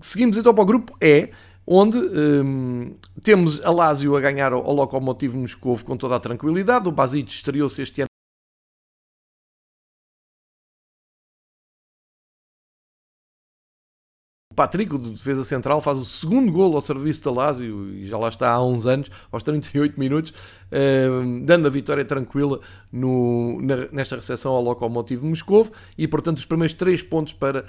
Seguimos 0.00 0.36
então 0.36 0.54
para 0.54 0.62
o 0.62 0.66
grupo 0.66 0.96
E, 1.00 1.30
onde 1.66 1.98
um, 1.98 2.94
temos 3.22 3.60
a 3.64 3.70
Lazio 3.70 4.16
a 4.16 4.20
ganhar 4.20 4.52
ao 4.52 4.72
Lokomotiv 4.72 5.34
Moscovo 5.34 5.84
com 5.84 5.96
toda 5.96 6.16
a 6.16 6.20
tranquilidade, 6.20 6.88
o 6.88 6.92
Basic 6.92 7.28
estreou-se 7.30 7.82
este 7.82 8.02
ano 8.02 8.09
Patrick, 14.60 14.94
o 14.94 14.98
defesa 14.98 15.42
central, 15.42 15.80
faz 15.80 15.98
o 15.98 16.04
segundo 16.04 16.52
gol 16.52 16.74
ao 16.74 16.82
serviço 16.82 17.24
da 17.24 17.30
Lazio 17.30 17.94
e 17.94 18.06
já 18.06 18.18
lá 18.18 18.28
está 18.28 18.50
há 18.50 18.62
uns 18.62 18.84
anos, 18.84 19.10
aos 19.32 19.42
38 19.42 19.98
minutos, 19.98 20.34
uh, 20.70 21.46
dando 21.46 21.66
a 21.66 21.70
vitória 21.70 22.04
tranquila 22.04 22.60
no, 22.92 23.58
na, 23.62 23.88
nesta 23.90 24.16
recepção 24.16 24.52
ao 24.52 24.62
Lokomotiv 24.62 25.22
Moscovo 25.22 25.72
e, 25.96 26.06
portanto, 26.06 26.36
os 26.36 26.44
primeiros 26.44 26.74
três 26.74 27.02
pontos 27.02 27.32
para 27.32 27.60
uh, 27.62 27.64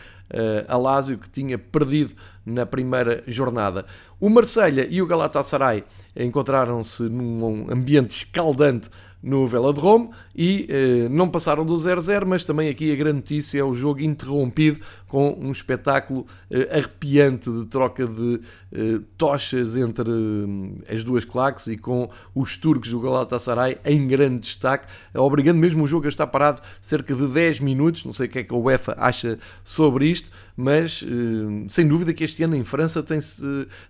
a 0.68 0.76
Lazio 0.76 1.18
que 1.18 1.30
tinha 1.30 1.58
perdido 1.58 2.14
na 2.46 2.66
primeira 2.66 3.24
jornada. 3.26 3.86
O 4.20 4.30
Marselha 4.30 4.86
e 4.90 5.02
o 5.02 5.08
Galatasaray 5.08 5.86
encontraram-se 6.14 7.04
num 7.04 7.72
ambiente 7.72 8.18
escaldante 8.18 8.90
no 9.22 9.46
Velodrome 9.46 10.10
e 10.36 10.68
eh, 10.70 11.10
não 11.10 11.30
passaram 11.30 11.66
do 11.66 11.74
0-0, 11.74 12.26
mas 12.26 12.44
também 12.44 12.70
aqui 12.70 12.92
a 12.92 12.96
grande 12.96 13.18
notícia 13.18 13.60
é 13.60 13.64
o 13.64 13.74
jogo 13.74 14.02
interrompido 14.02 14.80
com 15.08 15.38
um 15.40 15.52
espetáculo 15.52 16.26
eh, 16.50 16.70
arrepiante 16.72 17.52
de 17.52 17.66
troca 17.66 18.08
de 18.08 18.42
eh, 18.72 19.00
tochas 19.18 19.76
entre 19.76 20.10
eh, 20.10 20.96
as 20.96 21.04
duas 21.04 21.26
claques 21.26 21.68
e 21.68 21.78
com 21.78 22.10
os 22.34 22.58
turcos 22.58 22.90
do 22.90 23.00
Galatasaray 23.00 23.78
em 23.86 24.08
grande 24.08 24.40
destaque, 24.40 24.88
obrigando 25.14 25.60
mesmo 25.60 25.84
o 25.84 25.88
jogo 25.88 26.06
a 26.06 26.10
estar 26.10 26.28
parado 26.28 26.62
cerca 26.82 27.14
de 27.14 27.28
10 27.28 27.60
minutos, 27.60 28.06
não 28.06 28.14
sei 28.14 28.28
o 28.28 28.30
que 28.30 28.40
é 28.40 28.44
que 28.44 28.54
a 28.54 28.58
UEFA 28.58 28.96
acha 28.98 29.38
sobre 29.64 30.06
isto, 30.08 30.32
mas 30.56 31.04
eh, 31.06 31.66
sem 31.68 31.88
dúvida 31.88 32.14
que 32.14 32.24
este 32.24 32.44
ano 32.44 32.56
em 32.56 32.64
França 32.64 33.04
tem, 33.04 33.20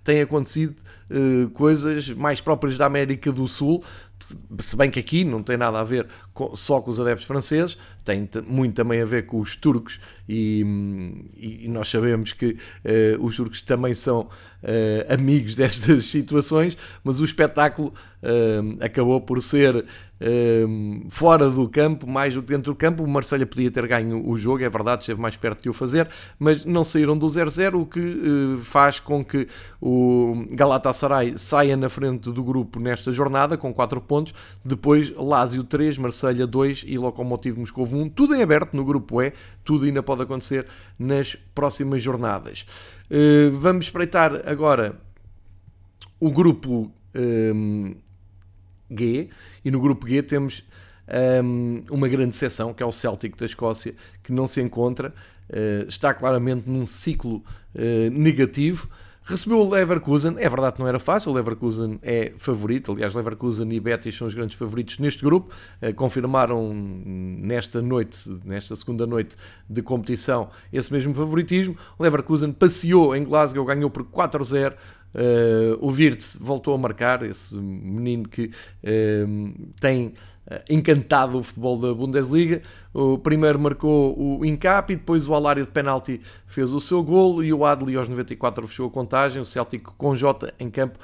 tem 0.03 0.21
acontecido 0.21 0.75
eh, 1.09 1.49
coisas 1.53 2.09
mais 2.09 2.39
próprias 2.39 2.77
da 2.77 2.85
América 2.85 3.31
do 3.31 3.45
Sul, 3.45 3.83
se 4.59 4.75
bem 4.75 4.89
que 4.89 4.99
aqui 4.99 5.23
não 5.23 5.43
tem 5.43 5.57
nada 5.57 5.79
a 5.79 5.83
ver 5.83 6.07
só 6.53 6.81
com 6.81 6.89
os 6.89 6.99
adeptos 6.99 7.25
franceses, 7.25 7.77
tem 8.03 8.27
muito 8.47 8.75
também 8.75 9.01
a 9.01 9.05
ver 9.05 9.25
com 9.25 9.39
os 9.39 9.55
turcos 9.55 9.99
e, 10.27 10.65
e 11.37 11.67
nós 11.67 11.89
sabemos 11.89 12.31
que 12.33 12.51
uh, 12.51 13.23
os 13.23 13.35
turcos 13.35 13.61
também 13.61 13.93
são 13.93 14.21
uh, 14.21 15.13
amigos 15.13 15.53
destas 15.55 16.05
situações, 16.05 16.77
mas 17.03 17.19
o 17.19 17.25
espetáculo 17.25 17.93
uh, 18.23 18.83
acabou 18.83 19.19
por 19.21 19.41
ser 19.41 19.85
fora 21.09 21.49
do 21.49 21.67
campo, 21.67 22.05
mais 22.05 22.35
do 22.35 22.43
que 22.43 22.49
dentro 22.49 22.71
do 22.71 22.75
campo. 22.75 23.03
O 23.03 23.07
Marselha 23.07 23.43
podia 23.43 23.71
ter 23.71 23.87
ganho 23.87 24.23
o 24.29 24.37
jogo, 24.37 24.63
é 24.63 24.69
verdade, 24.69 25.01
esteve 25.01 25.19
mais 25.19 25.35
perto 25.35 25.63
de 25.63 25.69
o 25.69 25.73
fazer, 25.73 26.07
mas 26.37 26.63
não 26.63 26.83
saíram 26.83 27.17
do 27.17 27.25
0-0, 27.25 27.81
o 27.81 27.87
que 27.87 28.61
faz 28.61 28.99
com 28.99 29.25
que 29.25 29.47
o 29.81 30.45
Galatasaray 30.51 31.39
saia 31.39 31.75
na 31.75 31.89
frente 31.89 32.29
do 32.29 32.43
grupo 32.43 32.79
nesta 32.79 33.11
jornada 33.11 33.57
com 33.57 33.73
4 33.73 33.99
pontos, 33.99 34.31
depois 34.63 35.11
Lazio 35.17 35.63
3, 35.63 35.97
Marselha 35.97 36.30
2 36.33 36.85
e 36.87 36.97
Lokomotiv 36.97 37.57
Moscou 37.57 37.85
1, 37.85 38.09
tudo 38.09 38.35
em 38.35 38.41
aberto 38.41 38.73
no 38.75 38.83
grupo 38.83 39.21
E, 39.21 39.33
tudo 39.63 39.85
ainda 39.85 40.01
pode 40.01 40.23
acontecer 40.23 40.65
nas 40.97 41.35
próximas 41.55 42.01
jornadas. 42.01 42.65
Uh, 43.09 43.51
vamos 43.51 43.85
espreitar 43.85 44.41
agora 44.45 44.95
o 46.19 46.31
grupo 46.31 46.91
um, 47.15 47.95
G, 48.89 49.29
e 49.63 49.71
no 49.71 49.79
grupo 49.79 50.07
G 50.07 50.21
temos 50.21 50.63
um, 51.43 51.83
uma 51.89 52.07
grande 52.07 52.35
seção, 52.35 52.73
que 52.73 52.83
é 52.83 52.85
o 52.85 52.91
Celtic 52.91 53.37
da 53.37 53.45
Escócia, 53.45 53.95
que 54.23 54.31
não 54.31 54.47
se 54.47 54.61
encontra, 54.61 55.13
uh, 55.49 55.87
está 55.87 56.13
claramente 56.13 56.69
num 56.69 56.85
ciclo 56.85 57.43
uh, 57.75 58.09
negativo, 58.11 58.89
Recebeu 59.23 59.59
o 59.59 59.69
Leverkusen, 59.69 60.35
é 60.39 60.49
verdade 60.49 60.75
que 60.75 60.81
não 60.81 60.87
era 60.87 60.99
fácil, 60.99 61.31
o 61.31 61.35
Leverkusen 61.35 61.99
é 62.01 62.33
favorito, 62.37 62.91
aliás, 62.91 63.13
Leverkusen 63.13 63.71
e 63.71 63.79
Betis 63.79 64.15
são 64.15 64.25
os 64.25 64.33
grandes 64.33 64.57
favoritos 64.57 64.97
neste 64.97 65.23
grupo, 65.23 65.53
eh, 65.79 65.93
confirmaram 65.93 66.73
nesta 66.73 67.83
noite, 67.83 68.17
nesta 68.43 68.75
segunda 68.75 69.05
noite 69.05 69.35
de 69.69 69.81
competição, 69.83 70.49
esse 70.73 70.91
mesmo 70.91 71.13
favoritismo. 71.13 71.77
Leverkusen 71.99 72.51
passeou 72.51 73.15
em 73.15 73.23
Glasgow, 73.23 73.63
ganhou 73.63 73.89
por 73.89 74.03
4-0 74.03 74.73
Uh, 75.13 75.75
o 75.81 75.91
Virtus 75.91 76.37
voltou 76.39 76.73
a 76.73 76.77
marcar, 76.77 77.21
esse 77.23 77.57
menino 77.57 78.29
que 78.29 78.45
uh, 78.45 79.71
tem 79.79 80.13
encantado 80.69 81.37
o 81.37 81.43
futebol 81.43 81.77
da 81.77 81.93
Bundesliga. 81.93 82.61
O 82.93 83.17
primeiro 83.17 83.59
marcou 83.59 84.15
o 84.17 84.45
Incap 84.45 84.91
e 84.91 84.95
depois 84.95 85.27
o 85.27 85.33
Alário 85.33 85.65
de 85.65 85.71
penalti 85.71 86.21
fez 86.45 86.71
o 86.71 86.79
seu 86.79 87.01
golo 87.03 87.43
e 87.43 87.53
o 87.53 87.65
Adli 87.65 87.95
aos 87.95 88.09
94 88.09 88.67
fechou 88.67 88.87
a 88.87 88.91
contagem. 88.91 89.41
O 89.41 89.45
Celtic 89.45 89.83
com 89.97 90.15
Jota 90.15 90.53
em 90.59 90.69
campo 90.69 90.99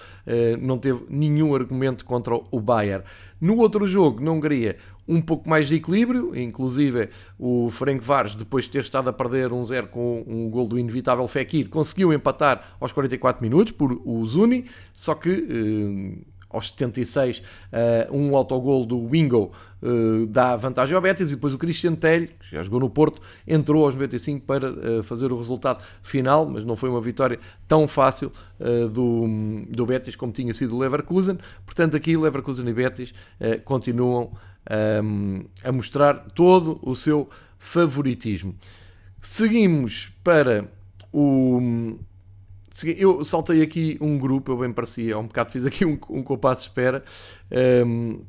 não 0.60 0.78
teve 0.78 1.06
nenhum 1.10 1.56
argumento 1.56 2.04
contra 2.04 2.36
o 2.36 2.60
Bayern. 2.60 3.04
No 3.40 3.58
outro 3.58 3.88
jogo, 3.88 4.22
na 4.22 4.32
Hungria, 4.32 4.78
um 5.08 5.22
pouco 5.22 5.48
mais 5.48 5.68
de 5.68 5.76
equilíbrio, 5.76 6.36
inclusive 6.36 7.10
o 7.40 7.70
Frank 7.70 8.04
Vares, 8.04 8.36
depois 8.36 8.66
de 8.66 8.72
ter 8.72 8.82
estado 8.82 9.10
a 9.10 9.14
perder 9.14 9.52
1-0 9.52 9.84
um 9.84 9.88
com 9.88 10.24
um 10.28 10.50
gol 10.50 10.68
do 10.68 10.78
inevitável 10.78 11.28
Fekir, 11.28 11.70
conseguiu 11.70 12.12
empatar 12.12 12.76
aos 12.80 12.92
44 12.92 13.42
minutos 13.42 13.72
por 13.72 14.02
o 14.04 14.26
Zuni, 14.26 14.66
só 14.94 15.16
que 15.16 15.30
eh, 15.30 16.26
aos 16.50 16.70
76 16.70 17.44
eh, 17.72 18.08
um 18.12 18.36
autogol 18.36 18.86
do 18.86 19.08
Wingo 19.08 19.52
eh, 19.82 20.26
dá 20.30 20.56
vantagem 20.56 20.96
ao 20.96 21.02
Betis 21.02 21.32
e 21.32 21.36
depois 21.36 21.54
o 21.54 21.58
Cristian 21.58 21.96
Telho, 21.96 22.28
que 22.40 22.52
já 22.52 22.64
jogou 22.64 22.80
no 22.80 22.90
Porto, 22.90 23.22
entrou 23.48 23.86
aos 23.86 23.96
95 23.96 24.46
para 24.46 24.68
eh, 24.68 25.04
fazer 25.04 25.32
o 25.32 25.38
resultado 25.38 25.84
final, 26.02 26.46
mas 26.46 26.64
não 26.64 26.76
foi 26.76 26.90
uma 26.90 27.02
vitória 27.02 27.40
tão 27.68 27.88
fácil 27.88 28.32
do, 28.92 29.26
do 29.70 29.86
Betis 29.86 30.16
como 30.16 30.32
tinha 30.32 30.54
sido 30.54 30.76
o 30.76 30.80
Leverkusen, 30.80 31.38
portanto 31.66 31.96
aqui 31.96 32.18
Leverkusen 32.18 32.68
e 32.68 32.74
Betis 32.74 33.14
continuam 33.66 34.32
um, 35.04 35.44
a 35.64 35.72
mostrar 35.72 36.16
todo 36.34 36.80
o 36.82 36.96
seu 36.96 37.30
favoritismo. 37.58 38.56
Seguimos 39.22 40.12
para 40.24 40.70
o. 41.12 41.98
Eu 42.98 43.24
saltei 43.24 43.62
aqui 43.62 43.98
um 44.02 44.18
grupo, 44.18 44.52
eu 44.52 44.58
bem 44.58 44.72
parecia, 44.72 45.16
há 45.16 45.20
um 45.20 45.28
bocado 45.28 45.52
fiz 45.52 45.66
aqui 45.66 45.86
um, 45.86 45.98
um 46.10 46.24
compasso 46.24 46.62
de 46.62 46.68
espera. 46.68 47.04
Um, 47.86 48.22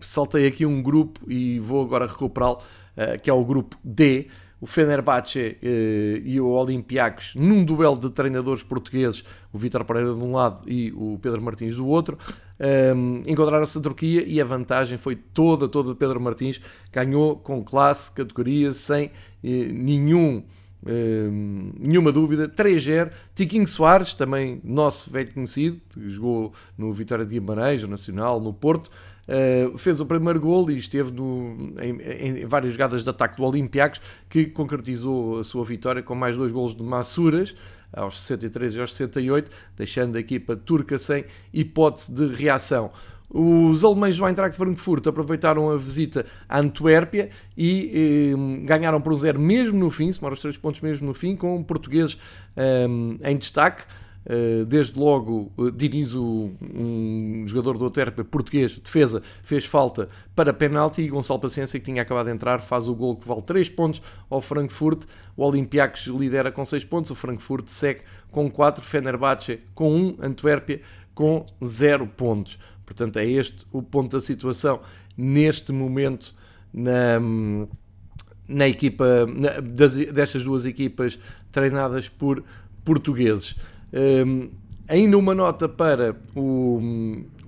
saltei 0.00 0.46
aqui 0.46 0.64
um 0.64 0.82
grupo 0.82 1.20
e 1.30 1.58
vou 1.58 1.84
agora 1.84 2.06
recuperá-lo, 2.06 2.56
uh, 2.56 3.20
que 3.20 3.28
é 3.28 3.32
o 3.32 3.44
grupo 3.44 3.76
D 3.84 4.28
o 4.60 4.66
Fenerbahçe 4.66 5.56
eh, 5.62 6.20
e 6.24 6.40
o 6.40 6.48
Olympiacos 6.48 7.34
num 7.36 7.64
duelo 7.64 7.96
de 7.96 8.10
treinadores 8.10 8.62
portugueses, 8.62 9.22
o 9.52 9.58
Vítor 9.58 9.84
Pereira 9.84 10.12
de 10.12 10.20
um 10.20 10.32
lado 10.32 10.68
e 10.68 10.92
o 10.92 11.18
Pedro 11.22 11.40
Martins 11.40 11.76
do 11.76 11.86
outro, 11.86 12.18
um, 12.96 13.22
encontraram-se 13.26 13.78
a 13.78 13.80
Turquia 13.80 14.24
e 14.26 14.40
a 14.40 14.44
vantagem 14.44 14.98
foi 14.98 15.14
toda, 15.14 15.68
toda 15.68 15.90
de 15.90 15.96
Pedro 15.96 16.20
Martins, 16.20 16.60
ganhou 16.92 17.36
com 17.36 17.62
classe, 17.62 18.12
categoria, 18.12 18.74
sem 18.74 19.12
eh, 19.44 19.68
nenhum 19.70 20.42
nenhuma 20.84 22.12
dúvida, 22.12 22.48
3-0. 22.48 23.10
Tiquinho 23.34 23.66
Soares, 23.66 24.12
também 24.14 24.60
nosso 24.64 25.10
velho 25.10 25.32
conhecido, 25.32 25.80
jogou 26.06 26.52
no 26.76 26.92
Vitória 26.92 27.24
de 27.24 27.32
Guimarães, 27.32 27.82
no 27.82 27.88
Nacional, 27.88 28.40
no 28.40 28.52
Porto, 28.52 28.90
Uh, 29.28 29.76
fez 29.76 30.00
o 30.00 30.06
primeiro 30.06 30.40
gol 30.40 30.70
e 30.70 30.78
esteve 30.78 31.12
no, 31.12 31.74
em, 31.82 32.40
em, 32.40 32.46
várias 32.46 32.72
jogadas 32.72 33.02
de 33.02 33.10
ataque 33.10 33.36
do 33.36 33.44
Olympiacos, 33.44 34.00
que 34.26 34.46
concretizou 34.46 35.38
a 35.38 35.44
sua 35.44 35.62
vitória 35.66 36.02
com 36.02 36.14
mais 36.14 36.34
dois 36.34 36.50
golos 36.50 36.74
de 36.74 36.82
Massuras, 36.82 37.54
aos 37.92 38.20
63 38.20 38.74
e 38.76 38.80
aos 38.80 38.94
68, 38.94 39.50
deixando 39.76 40.16
a 40.16 40.20
equipa 40.20 40.56
turca 40.56 40.98
sem 40.98 41.26
hipótese 41.52 42.10
de 42.10 42.26
reação. 42.34 42.90
Os 43.30 43.84
alemães 43.84 44.16
do 44.16 44.26
Eintracht 44.26 44.56
Frankfurt 44.56 45.06
aproveitaram 45.06 45.70
a 45.70 45.76
visita 45.76 46.24
à 46.48 46.60
Antuérpia 46.60 47.28
e 47.56 48.32
eh, 48.32 48.64
ganharam 48.64 49.00
por 49.00 49.12
um 49.12 49.16
zero 49.16 49.38
mesmo 49.38 49.78
no 49.78 49.90
fim, 49.90 50.10
somaram 50.12 50.34
os 50.34 50.40
três 50.40 50.56
pontos 50.56 50.80
mesmo 50.80 51.06
no 51.06 51.14
fim, 51.14 51.36
com 51.36 51.62
portugueses 51.62 52.18
eh, 52.56 52.86
em 53.24 53.36
destaque. 53.36 53.82
Eh, 54.30 54.66
desde 54.66 54.98
logo, 54.98 55.50
eh, 55.58 55.70
Diniz, 55.74 56.14
um 56.14 57.44
jogador 57.46 57.78
do 57.78 57.86
Oterpe 57.86 58.22
português, 58.22 58.76
defesa, 58.76 59.22
fez 59.42 59.64
falta 59.64 60.10
para 60.36 60.52
penalti 60.52 61.00
e 61.00 61.08
Gonçalo 61.08 61.40
Paciência, 61.40 61.80
que 61.80 61.86
tinha 61.86 62.02
acabado 62.02 62.26
de 62.26 62.32
entrar, 62.32 62.60
faz 62.60 62.88
o 62.88 62.94
gol 62.94 63.16
que 63.16 63.26
vale 63.26 63.40
3 63.40 63.70
pontos 63.70 64.02
ao 64.28 64.42
Frankfurt. 64.42 65.04
O 65.34 65.42
Olympiacos 65.44 66.06
lidera 66.08 66.52
com 66.52 66.62
6 66.62 66.84
pontos, 66.84 67.10
o 67.10 67.14
Frankfurt 67.14 67.68
segue 67.68 68.00
com 68.30 68.50
4, 68.50 68.84
Fenerbahçe 68.84 69.60
com 69.74 69.96
1, 69.96 70.16
Antuérpia 70.20 70.82
com 71.14 71.46
0 71.64 72.06
pontos. 72.08 72.58
Portanto, 72.88 73.18
é 73.18 73.26
este 73.26 73.66
o 73.70 73.82
ponto 73.82 74.16
da 74.16 74.20
situação 74.20 74.80
neste 75.14 75.72
momento 75.72 76.34
na, 76.72 77.20
na 78.48 78.66
equipa, 78.66 79.26
na, 79.26 79.60
das, 79.60 79.94
destas 79.94 80.42
duas 80.42 80.64
equipas 80.64 81.18
treinadas 81.52 82.08
por 82.08 82.42
portugueses. 82.86 83.56
Um, 83.92 84.48
ainda 84.88 85.18
uma 85.18 85.34
nota 85.34 85.68
para 85.68 86.16
o, 86.34 86.80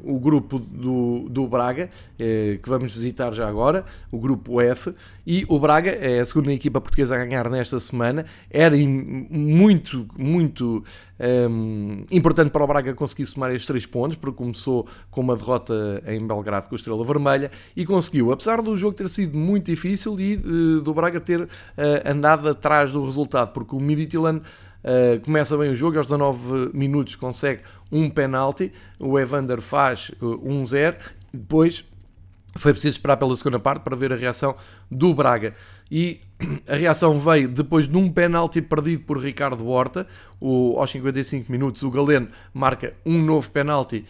o 0.03 0.19
grupo 0.19 0.59
do, 0.59 1.27
do 1.29 1.47
Braga, 1.47 1.91
eh, 2.19 2.59
que 2.63 2.69
vamos 2.69 2.93
visitar 2.93 3.33
já 3.33 3.49
agora, 3.49 3.85
o 4.11 4.19
grupo 4.19 4.61
F, 4.61 4.93
e 5.27 5.45
o 5.49 5.59
Braga 5.59 5.91
é 5.91 6.21
a 6.21 6.25
segunda 6.25 6.53
equipa 6.53 6.81
portuguesa 6.81 7.15
a 7.15 7.25
ganhar 7.25 7.49
nesta 7.49 7.79
semana. 7.81 8.27
Era 8.51 8.77
muito, 8.77 10.07
muito 10.17 10.85
um, 11.21 12.05
importante 12.11 12.51
para 12.51 12.65
o 12.65 12.67
Braga 12.67 12.95
conseguir 12.95 13.27
somar 13.27 13.51
estes 13.51 13.67
três 13.67 13.87
pontos, 13.87 14.17
porque 14.17 14.37
começou 14.37 14.87
com 15.11 15.21
uma 15.21 15.37
derrota 15.37 16.03
em 16.07 16.27
Belgrado 16.27 16.69
com 16.69 16.75
a 16.75 16.77
Estrela 16.77 17.05
Vermelha 17.05 17.51
e 17.77 17.85
conseguiu, 17.85 18.33
apesar 18.33 18.63
do 18.63 18.77
jogo 18.77 18.97
ter 18.97 19.09
sido 19.09 19.37
muito 19.37 19.67
difícil 19.67 20.19
e 20.19 20.37
uh, 20.37 20.81
do 20.81 20.95
Braga 20.95 21.21
ter 21.21 21.43
uh, 21.43 21.49
andado 22.05 22.49
atrás 22.49 22.91
do 22.93 23.05
resultado, 23.05 23.53
porque 23.53 23.75
o 23.75 23.81
Midtjylland 23.81 24.43
Uh, 24.83 25.21
começa 25.25 25.57
bem 25.57 25.71
o 25.71 25.77
jogo, 25.77 25.99
aos 25.99 26.07
19 26.07 26.71
minutos 26.73 27.15
consegue 27.15 27.63
um 27.93 28.09
penalti, 28.09 28.73
o 28.99 29.19
Evander 29.19 29.61
faz 29.61 30.11
1-0, 30.21 30.95
uh, 30.95 30.99
depois 31.33 31.85
foi 32.57 32.73
preciso 32.73 32.95
esperar 32.95 33.17
pela 33.17 33.35
segunda 33.37 33.59
parte 33.61 33.83
para 33.83 33.95
ver 33.95 34.13
a 34.13 34.17
reação 34.17 34.57
do 34.91 35.15
Braga. 35.15 35.55
E 35.91 36.21
a 36.69 36.75
reação 36.75 37.19
veio 37.19 37.49
depois 37.49 37.87
de 37.87 37.97
um 37.97 38.11
penalti 38.11 38.61
perdido 38.61 39.05
por 39.05 39.19
Ricardo 39.19 39.67
Horta. 39.69 40.07
O, 40.41 40.77
aos 40.79 40.91
55 40.91 41.51
minutos, 41.51 41.83
o 41.83 41.91
Galeno 41.91 42.29
marca 42.53 42.95
um 43.05 43.23
novo 43.23 43.51
penalti 43.51 44.05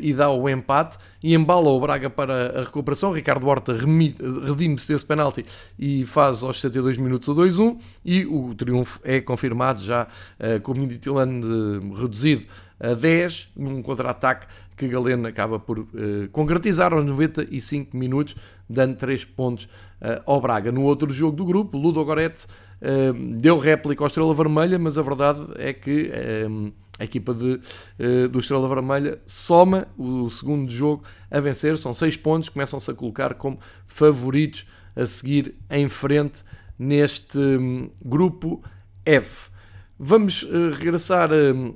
e 0.00 0.12
dá 0.12 0.30
o 0.30 0.48
empate 0.48 0.98
e 1.22 1.34
embala 1.34 1.70
o 1.70 1.80
Braga 1.80 2.10
para 2.10 2.60
a 2.60 2.64
recuperação. 2.64 3.12
Ricardo 3.12 3.46
Horta 3.46 3.72
redime-se 3.72 4.92
desse 4.92 5.04
penalti 5.04 5.44
e 5.78 6.04
faz 6.04 6.42
aos 6.42 6.60
72 6.60 6.98
minutos 6.98 7.28
o 7.28 7.34
2-1 7.34 7.78
e 8.04 8.26
o 8.26 8.54
triunfo 8.54 9.00
é 9.02 9.20
confirmado 9.20 9.82
já 9.82 10.06
uh, 10.38 10.60
com 10.60 10.72
o 10.72 10.78
Midtjylland 10.78 11.46
uh, 11.46 11.94
reduzido 11.94 12.46
a 12.78 12.94
10 12.94 13.52
num 13.56 13.82
contra-ataque 13.82 14.46
que 14.76 14.86
Galeno 14.86 15.26
acaba 15.26 15.58
por 15.58 15.78
uh, 15.78 15.86
concretizar 16.30 16.92
aos 16.92 17.04
95 17.04 17.96
minutos, 17.96 18.36
dando 18.68 18.96
3 18.96 19.24
pontos 19.24 19.64
uh, 19.64 20.22
ao 20.26 20.40
Braga. 20.40 20.70
No 20.70 20.82
outro 20.82 21.12
jogo 21.12 21.36
do 21.36 21.44
grupo, 21.44 21.78
Ludo 21.78 22.04
Goretz 22.04 22.44
uh, 22.44 23.12
deu 23.38 23.58
réplica 23.58 24.04
ao 24.04 24.06
Estrela 24.06 24.34
Vermelha, 24.34 24.78
mas 24.78 24.98
a 24.98 25.02
verdade 25.02 25.46
é 25.56 25.72
que 25.72 26.12
a 26.98 27.04
equipa 27.04 27.34
de, 27.34 27.60
uh, 28.00 28.28
do 28.28 28.38
Estrela 28.38 28.68
Vermelha 28.68 29.20
soma 29.26 29.86
o 29.96 30.30
segundo 30.30 30.70
jogo 30.70 31.04
a 31.30 31.40
vencer, 31.40 31.76
são 31.76 31.92
6 31.92 32.16
pontos, 32.16 32.48
começam-se 32.48 32.90
a 32.90 32.94
colocar 32.94 33.34
como 33.34 33.58
favoritos 33.86 34.66
a 34.94 35.06
seguir 35.06 35.54
em 35.70 35.88
frente 35.88 36.42
neste 36.78 37.38
um, 37.38 37.90
grupo 38.02 38.62
F. 39.04 39.50
Vamos 39.98 40.42
uh, 40.42 40.70
regressar 40.72 41.30
uh, 41.30 41.74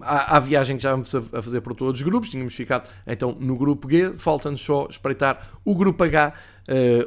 à, 0.00 0.36
à, 0.36 0.40
viagem 0.40 0.76
que 0.76 0.82
já 0.82 0.92
vamos 0.92 1.14
a, 1.14 1.42
fazer 1.42 1.60
por 1.60 1.74
todos 1.74 2.00
os 2.00 2.06
grupos. 2.06 2.30
Tínhamos 2.30 2.54
ficado 2.54 2.88
então 3.06 3.36
no 3.38 3.56
grupo 3.56 3.90
G, 3.90 4.14
falta-nos 4.14 4.62
só 4.62 4.86
espreitar 4.88 5.50
o 5.64 5.74
grupo 5.74 6.02
H 6.02 6.32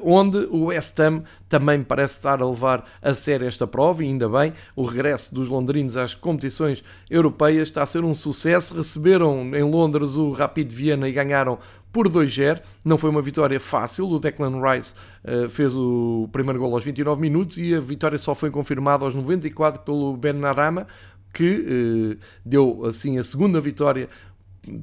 onde 0.04 0.38
o 0.52 0.66
West 0.66 1.00
Ham 1.00 1.24
também 1.48 1.82
parece 1.84 2.18
estar 2.18 2.42
a 2.42 2.46
levar 2.46 2.86
a 3.02 3.14
sério 3.14 3.48
esta 3.48 3.66
prova 3.66 4.04
e 4.04 4.08
ainda 4.08 4.28
bem, 4.28 4.54
o 4.76 4.84
regresso 4.84 5.34
dos 5.34 5.48
londrinos 5.48 5.96
às 5.96 6.14
competições 6.14 6.84
europeias 7.10 7.70
está 7.70 7.84
a 7.84 7.86
ser 7.86 8.04
um 8.04 8.14
sucesso, 8.14 8.76
receberam 8.76 9.56
em 9.56 9.64
Londres 9.64 10.16
o 10.16 10.32
Rapid 10.32 10.72
Viena 10.72 11.08
e 11.08 11.12
ganharam 11.12 11.58
por 11.96 12.10
2-0, 12.10 12.62
não 12.84 12.98
foi 12.98 13.10
uma 13.10 13.22
vitória 13.22 13.58
fácil, 13.58 14.10
o 14.10 14.20
Declan 14.20 14.60
Rice 14.62 14.96
uh, 15.24 15.48
fez 15.48 15.74
o 15.74 16.28
primeiro 16.30 16.60
gol 16.60 16.74
aos 16.74 16.84
29 16.84 17.22
minutos 17.22 17.58
e 17.58 17.74
a 17.74 17.80
vitória 17.80 18.18
só 18.18 18.36
foi 18.36 18.52
confirmada 18.52 19.06
aos 19.06 19.16
94 19.16 19.82
pelo 19.82 20.18
Ben 20.18 20.34
Narama, 20.34 20.88
que 21.34 22.18
uh, 22.18 22.20
deu 22.46 22.84
assim 22.86 23.18
a 23.18 23.24
segunda 23.24 23.62
vitória 23.62 24.10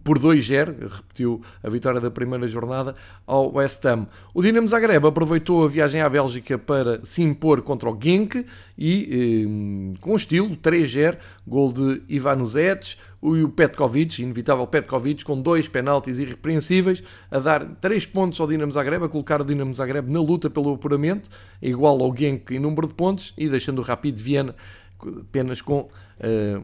por 0.04 0.18
2-0, 0.18 0.88
repetiu 0.88 1.40
a 1.62 1.68
vitória 1.68 2.00
da 2.00 2.10
primeira 2.10 2.48
jornada 2.48 2.94
ao 3.26 3.52
West 3.54 3.84
Ham. 3.84 4.06
O 4.34 4.42
Dinamo 4.42 4.68
Zagreb 4.68 5.06
aproveitou 5.06 5.64
a 5.64 5.68
viagem 5.68 6.00
à 6.00 6.08
Bélgica 6.08 6.58
para 6.58 7.00
se 7.04 7.22
impor 7.22 7.62
contra 7.62 7.90
o 7.90 7.98
Genk 8.00 8.44
e 8.78 9.94
eh, 9.94 9.98
com 10.00 10.16
estilo 10.16 10.56
3-0, 10.56 11.16
gol 11.46 11.72
de 11.72 12.02
Ivan 12.08 12.44
Zetes, 12.44 12.98
o 13.22 13.48
Petkovic, 13.48 14.20
inevitável 14.20 14.66
Petkovic, 14.66 15.24
com 15.24 15.40
dois 15.40 15.68
penaltis 15.68 16.18
irrepreensíveis, 16.18 17.04
a 17.30 17.38
dar 17.38 17.64
3 17.80 18.04
pontos 18.06 18.40
ao 18.40 18.48
Dinamo 18.48 18.72
Zagreb, 18.72 19.04
a 19.04 19.08
colocar 19.08 19.40
o 19.40 19.44
Dinamo 19.44 19.72
Zagreb 19.72 20.12
na 20.12 20.20
luta 20.20 20.50
pelo 20.50 20.74
apuramento, 20.74 21.30
igual 21.60 22.02
ao 22.02 22.12
Genk 22.16 22.52
em 22.52 22.58
número 22.58 22.88
de 22.88 22.94
pontos 22.94 23.32
e 23.38 23.48
deixando 23.48 23.78
o 23.78 23.82
Rapid 23.82 24.18
Viena 24.18 24.56
apenas 25.20 25.60
com 25.60 25.88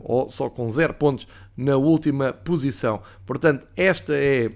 ou 0.04 0.30
só 0.30 0.48
com 0.48 0.68
0 0.68 0.94
pontos 0.94 1.26
na 1.56 1.76
última 1.76 2.32
posição. 2.32 3.02
Portanto, 3.26 3.66
esta 3.76 4.14
é, 4.14 4.52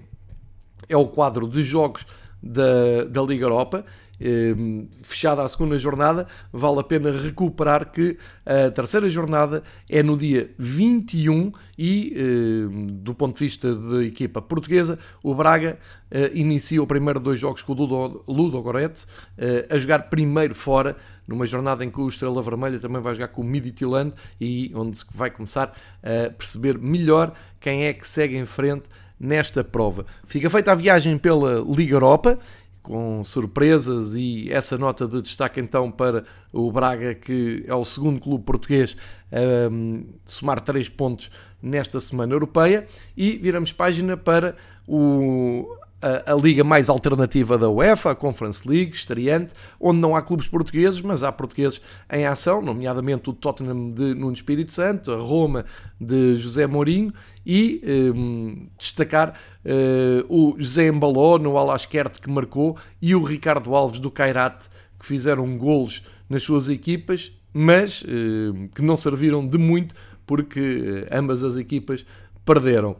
é 0.87 0.95
o 0.95 1.07
quadro 1.07 1.45
de 1.47 1.61
jogos 1.61 2.05
da, 2.41 3.03
da 3.03 3.21
Liga 3.21 3.45
Europa. 3.45 3.85
Ehm, 4.25 4.87
fechada 5.01 5.43
a 5.43 5.47
segunda 5.49 5.77
jornada, 5.77 6.25
vale 6.51 6.79
a 6.79 6.83
pena 6.83 7.11
recuperar 7.11 7.91
que 7.91 8.17
a 8.45 8.71
terceira 8.71 9.09
jornada 9.09 9.61
é 9.89 10.01
no 10.01 10.15
dia 10.15 10.49
21 10.57 11.51
e, 11.77 12.13
ehm, 12.15 12.87
do 12.87 13.13
ponto 13.13 13.37
de 13.37 13.43
vista 13.43 13.75
da 13.75 14.01
equipa 14.01 14.41
portuguesa, 14.41 14.97
o 15.21 15.35
Braga 15.35 15.77
eh, 16.09 16.31
inicia 16.35 16.81
o 16.81 16.87
primeiro 16.87 17.19
dois 17.19 17.37
jogos 17.37 17.61
com 17.63 17.73
o 17.73 17.75
Ludo, 17.75 18.23
Ludo 18.25 18.61
Goretz 18.61 19.09
eh, 19.37 19.67
a 19.69 19.77
jogar 19.77 20.03
primeiro 20.03 20.55
fora, 20.55 20.95
numa 21.27 21.45
jornada 21.45 21.83
em 21.83 21.91
que 21.91 21.99
o 21.99 22.07
Estrela 22.07 22.41
Vermelha 22.41 22.79
também 22.79 23.01
vai 23.01 23.13
jogar 23.13 23.27
com 23.27 23.41
o 23.41 23.45
Midtjylland 23.45 24.13
e 24.39 24.71
onde 24.73 24.99
se 24.99 25.05
vai 25.13 25.31
começar 25.31 25.77
a 26.01 26.29
perceber 26.29 26.77
melhor 26.77 27.33
quem 27.59 27.85
é 27.85 27.93
que 27.93 28.07
segue 28.07 28.37
em 28.37 28.45
frente 28.45 28.83
nesta 29.19 29.63
prova. 29.63 30.05
Fica 30.27 30.49
feita 30.49 30.71
a 30.71 30.75
viagem 30.75 31.17
pela 31.17 31.63
Liga 31.65 31.95
Europa 31.95 32.37
com 32.83 33.23
surpresas 33.23 34.13
e 34.13 34.51
essa 34.51 34.77
nota 34.77 35.07
de 35.07 35.21
destaque 35.21 35.59
então 35.59 35.89
para 35.89 36.25
o 36.51 36.69
Braga, 36.69 37.15
que 37.15 37.63
é 37.65 37.73
o 37.73 37.85
segundo 37.85 38.19
clube 38.19 38.43
português 38.43 38.97
a 39.31 39.71
um, 39.71 40.05
somar 40.25 40.59
3 40.59 40.89
pontos 40.89 41.31
nesta 41.61 41.99
semana 42.01 42.33
europeia. 42.33 42.85
E 43.15 43.37
viramos 43.37 43.71
página 43.71 44.17
para 44.17 44.55
o, 44.85 45.65
a, 46.03 46.33
a, 46.33 46.35
liga 46.35 46.63
mais 46.63 46.89
alternativa 46.89 47.57
da 47.57 47.69
UEFA, 47.69 48.11
a 48.11 48.15
Conference 48.15 48.67
League, 48.67 48.93
estreante, 48.93 49.53
onde 49.79 49.99
não 49.99 50.15
há 50.15 50.21
clubes 50.21 50.47
portugueses, 50.47 51.01
mas 51.01 51.23
há 51.23 51.31
portugueses 51.31 51.79
em 52.11 52.25
ação, 52.25 52.61
nomeadamente 52.61 53.29
o 53.29 53.33
Tottenham 53.33 53.91
de 53.91 54.13
Nuno 54.13 54.33
Espírito 54.33 54.73
Santo, 54.73 55.11
a 55.11 55.17
Roma 55.17 55.65
de 55.99 56.35
José 56.35 56.67
Mourinho 56.67 57.13
e 57.45 57.81
um, 58.15 58.65
destacar 58.77 59.39
uh, 59.65 60.25
o 60.27 60.55
José 60.59 60.87
Embaló 60.87 61.37
no 61.37 61.57
Alasquerte 61.57 62.19
que 62.21 62.29
marcou 62.29 62.77
e 63.01 63.15
o 63.15 63.23
Ricardo 63.23 63.73
Alves 63.73 63.99
do 63.99 64.11
Cairate 64.11 64.67
que 64.99 65.05
fizeram 65.05 65.57
golos 65.57 66.03
nas 66.29 66.43
suas 66.43 66.67
equipas, 66.67 67.31
mas 67.53 68.01
uh, 68.01 68.69
que 68.75 68.81
não 68.81 68.95
serviram 68.95 69.47
de 69.47 69.57
muito 69.57 69.95
porque 70.25 70.59
uh, 70.59 71.17
ambas 71.17 71.43
as 71.43 71.55
equipas 71.55 72.05
perderam. 72.45 72.97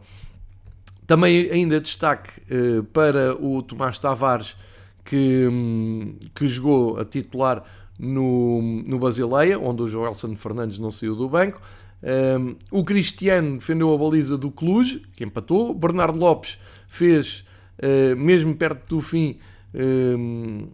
Também 1.06 1.50
ainda 1.50 1.80
destaque 1.80 2.30
uh, 2.50 2.82
para 2.84 3.34
o 3.34 3.62
Tomás 3.62 3.98
Tavares, 3.98 4.56
que, 5.04 5.46
um, 5.46 6.16
que 6.34 6.48
jogou 6.48 6.98
a 6.98 7.04
titular 7.04 7.62
no, 7.98 8.82
no 8.86 8.98
Basileia, 8.98 9.58
onde 9.58 9.82
o 9.82 9.86
Joelson 9.86 10.34
Fernandes 10.34 10.78
não 10.78 10.90
saiu 10.90 11.14
do 11.14 11.28
banco. 11.28 11.60
Um, 12.02 12.56
o 12.70 12.84
Cristiano 12.84 13.58
defendeu 13.58 13.92
a 13.92 13.98
baliza 13.98 14.36
do 14.36 14.50
Cluj, 14.50 15.02
que 15.14 15.24
empatou. 15.24 15.72
Bernardo 15.74 16.18
Lopes 16.18 16.58
fez, 16.86 17.44
uh, 17.78 18.16
mesmo 18.16 18.54
perto 18.54 18.96
do 18.96 19.00
fim, 19.00 19.38
um, 19.74 20.68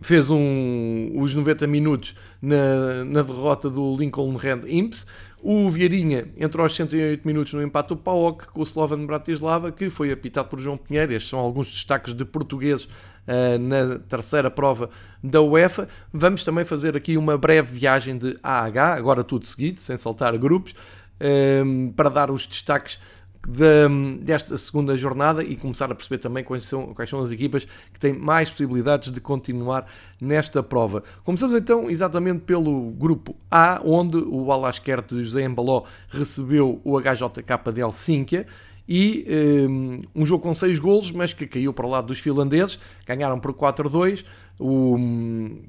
fez 0.00 0.30
um, 0.30 1.12
os 1.16 1.34
90 1.34 1.66
minutos 1.66 2.14
na, 2.40 3.04
na 3.04 3.22
derrota 3.22 3.68
do 3.68 3.96
Lincoln 3.96 4.34
Red 4.36 4.62
Imps. 4.66 5.06
O 5.42 5.70
Vieirinha 5.70 6.28
entrou 6.36 6.62
aos 6.64 6.74
68 6.74 7.26
minutos 7.26 7.54
no 7.54 7.62
empate 7.62 7.88
do 7.88 7.96
PAOK 7.96 8.48
com 8.48 8.60
o 8.60 8.62
Slovan 8.62 9.06
Bratislava, 9.06 9.72
que 9.72 9.88
foi 9.88 10.12
apitado 10.12 10.48
por 10.48 10.58
João 10.58 10.76
Pinheiro. 10.76 11.12
Estes 11.14 11.30
são 11.30 11.38
alguns 11.38 11.70
destaques 11.70 12.12
de 12.12 12.26
portugueses 12.26 12.84
uh, 12.84 13.58
na 13.58 13.98
terceira 14.00 14.50
prova 14.50 14.90
da 15.24 15.40
UEFA. 15.40 15.88
Vamos 16.12 16.44
também 16.44 16.64
fazer 16.64 16.94
aqui 16.94 17.16
uma 17.16 17.38
breve 17.38 17.78
viagem 17.78 18.18
de 18.18 18.38
AH, 18.42 18.94
agora 18.94 19.24
tudo 19.24 19.46
seguido, 19.46 19.80
sem 19.80 19.96
saltar 19.96 20.36
grupos, 20.36 20.72
uh, 20.72 21.92
para 21.94 22.10
dar 22.10 22.30
os 22.30 22.46
destaques 22.46 23.00
desta 24.20 24.56
segunda 24.58 24.96
jornada 24.96 25.42
e 25.42 25.56
começar 25.56 25.90
a 25.90 25.94
perceber 25.94 26.18
também 26.18 26.44
quais 26.44 26.66
são, 26.66 26.94
quais 26.94 27.08
são 27.08 27.20
as 27.20 27.30
equipas 27.30 27.66
que 27.92 27.98
têm 27.98 28.12
mais 28.12 28.50
possibilidades 28.50 29.10
de 29.10 29.20
continuar 29.20 29.86
nesta 30.20 30.62
prova. 30.62 31.02
Começamos 31.24 31.54
então 31.54 31.90
exatamente 31.90 32.40
pelo 32.40 32.90
grupo 32.92 33.34
A, 33.50 33.80
onde 33.84 34.18
o 34.18 34.52
Alasquer 34.52 35.02
de 35.02 35.24
José 35.24 35.44
Embaló 35.44 35.84
recebeu 36.08 36.80
o 36.84 37.00
HJK 37.00 37.72
de 37.72 37.80
Helsínquia 37.80 38.46
e 38.92 39.24
um, 39.68 40.02
um, 40.16 40.26
jogo 40.26 40.42
com 40.42 40.52
6 40.52 40.80
golos, 40.80 41.12
mas 41.12 41.32
que 41.32 41.46
caiu 41.46 41.72
para 41.72 41.86
o 41.86 41.88
lado 41.88 42.08
dos 42.08 42.18
finlandeses, 42.18 42.76
ganharam 43.06 43.38
por 43.38 43.54
4-2. 43.54 44.24
O, 44.58 44.98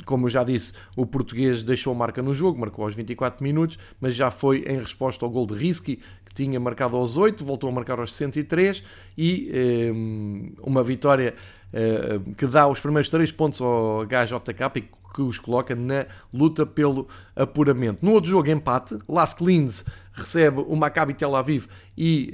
como 0.06 0.26
eu 0.26 0.30
já 0.30 0.44
disse, 0.44 0.74
o 0.98 1.06
português 1.06 1.64
deixou 1.64 1.94
marca 1.94 2.22
no 2.22 2.34
jogo, 2.34 2.60
marcou 2.60 2.84
aos 2.84 2.96
24 2.96 3.42
minutos, 3.44 3.78
mas 4.02 4.16
já 4.16 4.32
foi 4.32 4.66
em 4.68 4.80
resposta 4.80 5.24
ao 5.24 5.30
gol 5.30 5.46
de 5.46 5.54
Risky, 5.54 6.00
tinha 6.34 6.60
marcado 6.60 6.96
aos 6.98 7.18
8, 7.18 7.44
voltou 7.44 7.70
a 7.70 7.74
marcar 7.74 8.00
aos 8.00 8.14
103 8.14 8.84
e 9.18 9.52
um, 9.94 10.54
uma 10.64 10.84
vitória 10.84 11.34
uh, 11.74 12.36
que 12.36 12.46
dá 12.48 12.68
os 12.68 12.80
primeiros 12.80 13.10
3 13.10 13.32
pontos 13.32 13.62
ao 13.62 14.06
HJK 14.06 14.78
e 14.78 14.82
que 15.14 15.22
os 15.22 15.38
coloca 15.38 15.76
na 15.76 16.06
luta 16.34 16.66
pelo 16.66 17.08
apuramento. 17.36 18.06
No 18.06 18.14
outro 18.14 18.30
jogo, 18.30 18.50
empate, 18.50 18.98
Las 19.08 19.34
Klins 19.34 19.86
recebe 20.14 20.64
o 20.68 20.76
Maccabi 20.76 21.14
Tel 21.14 21.36
Aviv 21.36 21.68
e 21.98 22.32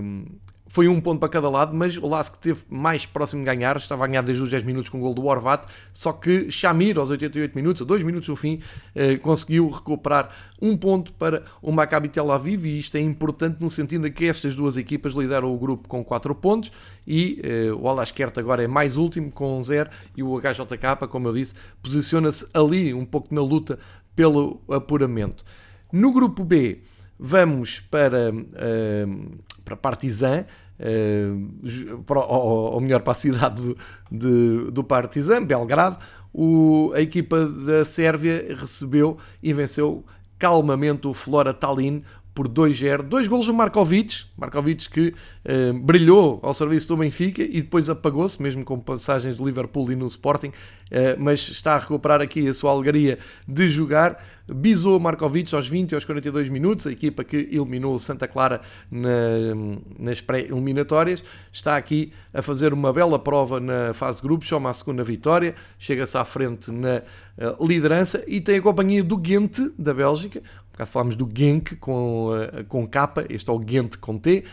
um, 0.00 0.26
foi 0.68 0.86
um 0.86 1.00
ponto 1.00 1.18
para 1.18 1.30
cada 1.30 1.48
lado, 1.48 1.74
mas 1.74 1.96
o 1.96 2.06
Lask 2.06 2.36
teve 2.36 2.60
mais 2.68 3.06
próximo 3.06 3.40
de 3.40 3.46
ganhar, 3.46 3.76
estava 3.78 4.04
a 4.04 4.06
ganhar 4.06 4.22
desde 4.22 4.42
os 4.42 4.50
10 4.50 4.64
minutos 4.64 4.90
com 4.90 4.98
o 4.98 5.00
gol 5.00 5.14
do 5.14 5.24
Horvat, 5.24 5.64
só 5.92 6.12
que 6.12 6.50
Shamir, 6.50 6.98
aos 6.98 7.08
88 7.08 7.54
minutos, 7.56 7.82
a 7.82 7.84
2 7.86 8.02
minutos 8.02 8.28
do 8.28 8.36
fim, 8.36 8.60
eh, 8.94 9.16
conseguiu 9.16 9.70
recuperar 9.70 10.28
um 10.60 10.76
ponto 10.76 11.12
para 11.14 11.42
o 11.62 11.72
Maccabi 11.72 12.10
Tel 12.10 12.30
Aviv 12.30 12.66
e 12.66 12.78
isto 12.78 12.96
é 12.96 13.00
importante 13.00 13.56
no 13.60 13.70
sentido 13.70 14.02
de 14.02 14.10
que 14.10 14.26
estas 14.26 14.54
duas 14.54 14.76
equipas 14.76 15.14
lideram 15.14 15.52
o 15.52 15.58
grupo 15.58 15.88
com 15.88 16.04
4 16.04 16.34
pontos 16.34 16.70
e 17.06 17.40
eh, 17.42 17.72
o 17.72 17.88
Alaskert 17.88 18.36
agora 18.38 18.62
é 18.62 18.68
mais 18.68 18.98
último 18.98 19.32
com 19.32 19.62
0 19.64 19.88
e 20.14 20.22
o 20.22 20.38
HJK, 20.38 21.08
como 21.08 21.28
eu 21.28 21.32
disse, 21.32 21.54
posiciona-se 21.82 22.46
ali 22.52 22.92
um 22.92 23.06
pouco 23.06 23.34
na 23.34 23.40
luta 23.40 23.78
pelo 24.14 24.60
apuramento. 24.68 25.42
No 25.90 26.12
grupo 26.12 26.44
B, 26.44 26.82
vamos 27.18 27.80
para... 27.80 28.30
Uh, 28.30 29.47
para 29.68 29.76
Partizan, 29.76 30.46
uh, 30.80 32.02
para, 32.04 32.20
ou, 32.20 32.80
melhor, 32.80 33.02
para 33.02 33.12
a 33.12 33.14
cidade 33.14 33.62
do, 33.62 33.76
de, 34.10 34.70
do 34.70 34.82
Partizan, 34.82 35.44
Belgrado, 35.44 35.98
o, 36.32 36.90
a 36.94 37.00
equipa 37.00 37.46
da 37.46 37.84
Sérvia 37.84 38.56
recebeu 38.58 39.18
e 39.42 39.52
venceu 39.52 40.04
calmamente 40.38 41.06
o 41.06 41.12
Flora 41.12 41.52
Tallinn 41.52 42.02
por 42.34 42.48
2-0. 42.48 43.02
Dois 43.02 43.26
golos 43.26 43.46
do 43.46 43.54
Markovic, 43.54 44.26
Markovic 44.36 44.88
que 44.88 45.08
uh, 45.08 45.74
brilhou 45.74 46.38
ao 46.40 46.54
serviço 46.54 46.86
do 46.88 46.96
Benfica 46.96 47.42
e 47.42 47.60
depois 47.60 47.90
apagou-se, 47.90 48.40
mesmo 48.40 48.64
com 48.64 48.78
passagens 48.78 49.36
do 49.36 49.44
Liverpool 49.44 49.90
e 49.90 49.96
no 49.96 50.06
Sporting, 50.06 50.48
uh, 50.48 50.52
mas 51.18 51.40
está 51.48 51.74
a 51.74 51.78
recuperar 51.78 52.22
aqui 52.22 52.48
a 52.48 52.54
sua 52.54 52.70
alegria 52.70 53.18
de 53.46 53.68
jogar. 53.68 54.24
Bisou 54.52 54.98
Markovic 54.98 55.54
aos 55.54 55.68
20 55.68 55.92
e 55.92 55.94
aos 55.94 56.04
42 56.04 56.48
minutos, 56.48 56.86
a 56.86 56.92
equipa 56.92 57.22
que 57.22 57.36
eliminou 57.36 57.94
o 57.94 57.98
Santa 57.98 58.26
Clara 58.26 58.60
na, 58.90 59.08
nas 59.98 60.20
pré-eliminatórias, 60.20 61.22
está 61.52 61.76
aqui 61.76 62.12
a 62.32 62.40
fazer 62.40 62.72
uma 62.72 62.92
bela 62.92 63.18
prova 63.18 63.60
na 63.60 63.92
fase 63.92 64.18
de 64.18 64.22
grupos, 64.22 64.48
soma 64.48 64.70
a 64.70 64.74
segunda 64.74 65.04
vitória, 65.04 65.54
chega-se 65.78 66.16
à 66.16 66.24
frente 66.24 66.70
na 66.70 67.02
uh, 67.38 67.66
liderança 67.66 68.24
e 68.26 68.40
tem 68.40 68.58
a 68.58 68.62
companhia 68.62 69.04
do 69.04 69.16
Ghent, 69.16 69.58
da 69.78 69.92
Bélgica, 69.92 70.42
Cá 70.78 70.86
falámos 70.86 71.16
do 71.16 71.28
Genk 71.28 71.74
com, 71.74 72.30
uh, 72.30 72.64
com 72.68 72.86
capa, 72.86 73.24
este 73.28 73.50
é 73.50 73.52
o 73.52 73.58
Ghent 73.58 73.96
com 73.96 74.16
T, 74.16 74.44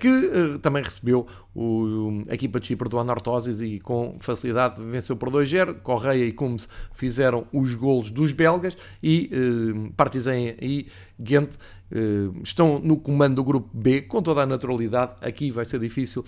que 0.00 0.08
uh, 0.08 0.58
também 0.58 0.82
recebeu 0.82 1.26
o, 1.54 2.22
a 2.28 2.34
equipa 2.34 2.58
de 2.58 2.66
Chipre 2.66 2.88
do 2.88 2.98
Anortosis 2.98 3.60
e 3.60 3.78
com 3.78 4.16
facilidade 4.20 4.82
venceu 4.82 5.16
por 5.16 5.30
2-0. 5.30 5.80
Correia 5.82 6.24
e 6.24 6.32
Cumes 6.32 6.68
fizeram 6.92 7.46
os 7.52 7.74
golos 7.74 8.10
dos 8.10 8.32
belgas 8.32 8.76
e 9.02 9.30
Partizan 9.96 10.38
e 10.60 10.86
Ghent 11.18 11.50
estão 12.42 12.78
no 12.78 12.96
comando 12.96 13.36
do 13.36 13.44
grupo 13.44 13.68
B 13.72 14.02
com 14.02 14.22
toda 14.22 14.42
a 14.42 14.46
naturalidade. 14.46 15.14
Aqui 15.20 15.50
vai 15.50 15.64
ser 15.64 15.80
difícil 15.80 16.24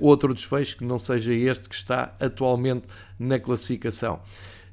outro 0.00 0.32
desfecho 0.32 0.76
que 0.76 0.84
não 0.84 0.98
seja 0.98 1.34
este 1.34 1.68
que 1.68 1.74
está 1.74 2.14
atualmente 2.20 2.84
na 3.18 3.38
classificação. 3.38 4.20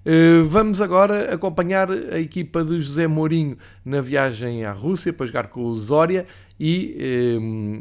Eh, 0.10 0.42
vamos 0.46 0.82
agora 0.82 1.34
acompanhar 1.34 1.92
a 1.92 2.18
equipa 2.18 2.64
de 2.64 2.80
José 2.80 3.08
Mourinho 3.08 3.58
na 3.84 4.00
viagem 4.00 4.64
à 4.64 4.72
Rússia 4.72 5.12
para 5.12 5.26
jogar 5.26 5.50
com 5.50 5.66
o 5.66 5.76
Zória 5.76 6.26
e 6.60 6.96
eh, 7.00 7.40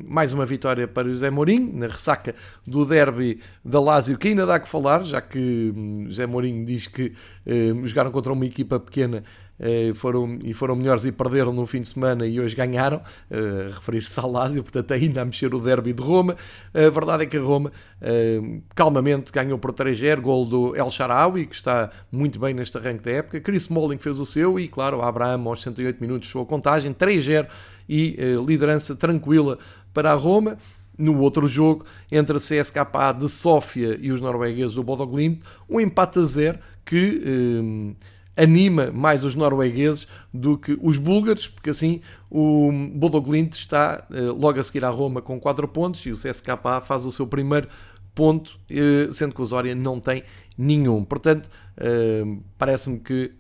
mais 0.09 0.33
uma 0.33 0.45
vitória 0.45 0.87
para 0.87 1.09
José 1.09 1.31
Mourinho 1.31 1.73
na 1.73 1.87
ressaca 1.87 2.35
do 2.67 2.85
derby 2.85 3.41
da 3.65 3.81
Lazio 3.81 4.19
que 4.19 4.29
ainda 4.29 4.45
dá 4.45 4.61
que 4.61 4.69
falar, 4.69 5.05
já 5.05 5.21
que 5.21 5.73
hum, 5.75 6.07
José 6.07 6.27
Mourinho 6.27 6.65
diz 6.65 6.87
que 6.87 7.13
eh, 7.47 7.73
jogaram 7.85 8.11
contra 8.11 8.33
uma 8.33 8.45
equipa 8.45 8.79
pequena 8.79 9.23
uh, 9.61 9.95
foram, 9.95 10.39
e 10.43 10.53
foram 10.53 10.77
melhores 10.77 11.05
e 11.05 11.13
perderam 11.13 11.53
no 11.53 11.67
fim 11.67 11.81
de 11.81 11.89
semana 11.89 12.27
e 12.27 12.41
hoje 12.41 12.55
ganharam, 12.55 12.99
uh, 12.99 13.75
referir-se 13.75 14.19
ao 14.19 14.31
Lásio, 14.31 14.63
portanto 14.63 14.93
ainda 14.93 15.23
a 15.23 15.25
mexer 15.25 15.55
o 15.55 15.61
derby 15.61 15.93
de 15.93 16.03
Roma. 16.03 16.37
A 16.75 16.91
verdade 16.91 17.25
é 17.25 17.27
que 17.27 17.37
a 17.37 17.41
Roma 17.41 17.71
uh, 17.71 18.63
calmamente 18.75 19.33
ganhou 19.33 19.59
por 19.59 19.73
3-0, 19.73 20.21
gol 20.21 20.47
do 20.47 20.77
El 20.77 20.91
Sharawi, 20.91 21.47
que 21.47 21.55
está 21.55 21.91
muito 22.11 22.39
bem 22.39 22.55
neste 22.55 22.77
arranque 22.77 23.03
da 23.03 23.11
época. 23.13 23.41
Chris 23.41 23.63
Smalling 23.63 23.99
fez 23.99 24.19
o 24.19 24.25
seu 24.25 24.59
e, 24.59 24.69
claro, 24.69 25.03
Abraham 25.03 25.47
aos 25.47 25.63
68 25.63 26.01
minutos 26.01 26.29
sua 26.29 26.45
contagem, 26.45 26.93
3-0 26.93 27.47
e 27.89 28.17
liderança 28.45 28.97
tranquila 28.97 29.59
para 29.95 30.11
a 30.11 30.15
Roma 30.15 30.59
no 30.99 31.19
outro 31.21 31.47
jogo 31.47 31.85
entre 32.11 32.37
a 32.37 32.41
CSKA 32.41 33.13
de 33.19 33.29
Sófia 33.29 33.99
e 34.01 34.11
os 34.11 34.21
noruegueses 34.21 34.75
do 34.75 34.83
Bodo 34.83 35.07
Glimt, 35.07 35.43
um 35.69 35.81
empate 35.81 36.19
a 36.19 36.23
zero 36.23 36.59
que 36.85 37.23
eh, 37.25 38.07
anima 38.37 38.93
mais 38.93 39.25
os 39.25 39.35
noruegueses 39.35 40.07
do 40.33 40.59
que 40.59 40.79
os 40.83 40.99
búlgaros, 40.99 41.49
porque 41.49 41.71
assim 41.71 42.03
o 42.31 42.71
Bodo 42.95 43.21
Glimt 43.21 43.55
está 43.55 44.07
eh, 44.13 44.21
logo 44.21 44.61
a 44.61 44.63
seguir 44.63 44.85
à 44.85 44.91
Roma 44.91 45.23
com 45.23 45.41
4 45.41 45.67
pontos 45.69 46.05
e 46.05 46.11
o 46.11 46.15
CSKA 46.15 46.83
faz 46.85 47.07
o 47.07 47.11
seu 47.11 47.27
primeiro 47.27 47.69
ponto, 48.15 48.59
eh, 48.69 49.09
sendo 49.11 49.35
que 49.35 49.41
o 49.41 49.45
Zória 49.45 49.75
não 49.75 49.99
tem 49.99 50.23
nenhum. 50.57 51.03
Portanto, 51.05 51.49
eh, 51.79 52.25
parece-me 52.59 53.01
que 53.01 53.33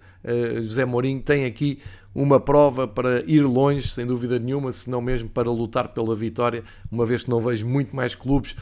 José 0.61 0.85
Mourinho 0.85 1.22
tem 1.22 1.44
aqui 1.44 1.78
uma 2.12 2.40
prova 2.40 2.88
para 2.88 3.22
ir 3.30 3.42
longe, 3.42 3.87
sem 3.87 4.04
dúvida 4.04 4.40
nenhuma, 4.40 4.72
se 4.72 4.90
não 4.90 5.00
mesmo 5.00 5.28
para 5.28 5.48
lutar 5.48 5.90
pela 5.90 6.16
vitória, 6.16 6.64
uma 6.90 7.06
vez 7.06 7.22
que 7.22 7.30
não 7.30 7.38
vejo 7.38 7.64
muito 7.64 7.94
mais 7.94 8.16
clubes 8.16 8.56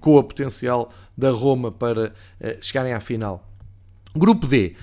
com 0.00 0.18
a 0.18 0.24
potencial 0.24 0.90
da 1.16 1.30
Roma 1.30 1.70
para 1.70 2.12
chegarem 2.60 2.92
à 2.92 2.98
final. 2.98 3.48
Grupo 4.16 4.48
D. 4.48 4.74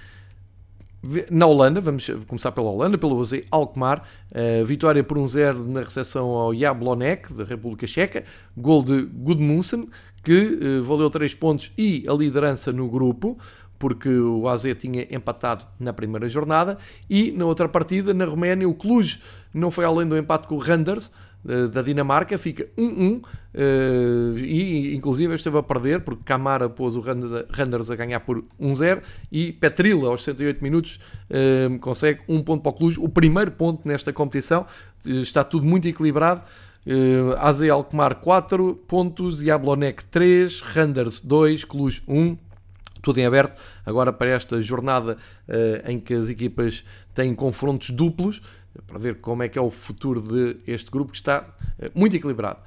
Na 1.31 1.47
Holanda, 1.47 1.81
vamos 1.81 2.07
começar 2.27 2.51
pela 2.51 2.69
Holanda, 2.69 2.95
pelo 2.95 3.19
AZ 3.19 3.33
Alkmaar, 3.49 4.03
uh, 4.31 4.63
vitória 4.63 5.03
por 5.03 5.17
1-0 5.17 5.57
um 5.57 5.71
na 5.71 5.81
recepção 5.81 6.29
ao 6.29 6.53
Jablonek, 6.53 7.33
da 7.33 7.43
República 7.43 7.87
Checa, 7.87 8.23
gol 8.55 8.83
de 8.83 9.01
Gudmundsen, 9.01 9.89
que 10.23 10.59
uh, 10.79 10.83
valeu 10.83 11.09
3 11.09 11.33
pontos 11.33 11.71
e 11.75 12.05
a 12.07 12.13
liderança 12.13 12.71
no 12.71 12.87
grupo 12.87 13.35
porque 13.81 14.09
o 14.09 14.47
AZ 14.47 14.63
tinha 14.77 15.07
empatado 15.09 15.65
na 15.79 15.91
primeira 15.91 16.29
jornada, 16.29 16.77
e 17.09 17.31
na 17.31 17.45
outra 17.45 17.67
partida, 17.67 18.13
na 18.13 18.25
Roménia, 18.25 18.69
o 18.69 18.75
Cluj 18.75 19.19
não 19.51 19.71
foi 19.71 19.85
além 19.85 20.07
do 20.07 20.15
empate 20.15 20.47
com 20.47 20.53
o 20.53 20.59
Randers, 20.59 21.07
eh, 21.07 21.11
da 21.43 21.81
Dinamarca, 21.81 22.37
fica 22.37 22.67
1-1 22.77 23.23
eh, 23.53 24.33
e 24.37 24.95
inclusive 24.95 25.33
esteve 25.33 25.57
a 25.57 25.63
perder 25.63 26.01
porque 26.01 26.23
Camara 26.23 26.69
pôs 26.69 26.95
o 26.95 27.01
Randers 27.01 27.89
a 27.89 27.95
ganhar 27.95 28.19
por 28.19 28.43
1-0 28.59 29.01
e 29.31 29.51
Petrila 29.51 30.09
aos 30.09 30.23
108 30.23 30.61
minutos 30.61 30.99
eh, 31.29 31.69
consegue 31.79 32.21
um 32.27 32.43
ponto 32.43 32.61
para 32.61 32.71
o 32.71 32.75
Cluj, 32.75 32.99
o 32.99 33.09
primeiro 33.09 33.51
ponto 33.51 33.87
nesta 33.87 34.13
competição, 34.13 34.65
está 35.03 35.43
tudo 35.43 35.65
muito 35.65 35.87
equilibrado. 35.87 36.43
AZ 37.39 37.61
Alkmaar 37.61 38.15
4 38.15 38.75
pontos, 38.87 39.39
Jablonec 39.39 40.03
3, 40.05 40.61
Randers 40.61 41.21
2, 41.21 41.63
Cluj 41.63 42.01
1 42.07 42.35
tudo 43.01 43.19
em 43.19 43.25
aberto 43.25 43.59
agora 43.85 44.13
para 44.13 44.29
esta 44.29 44.61
jornada 44.61 45.17
uh, 45.47 45.89
em 45.89 45.99
que 45.99 46.13
as 46.13 46.29
equipas 46.29 46.83
têm 47.13 47.33
confrontos 47.33 47.89
duplos, 47.89 48.41
para 48.87 48.97
ver 48.97 49.19
como 49.21 49.43
é 49.43 49.49
que 49.49 49.57
é 49.57 49.61
o 49.61 49.69
futuro 49.69 50.21
deste 50.65 50.89
grupo 50.91 51.11
que 51.11 51.17
está 51.17 51.41
uh, 51.41 51.91
muito 51.93 52.15
equilibrado. 52.15 52.59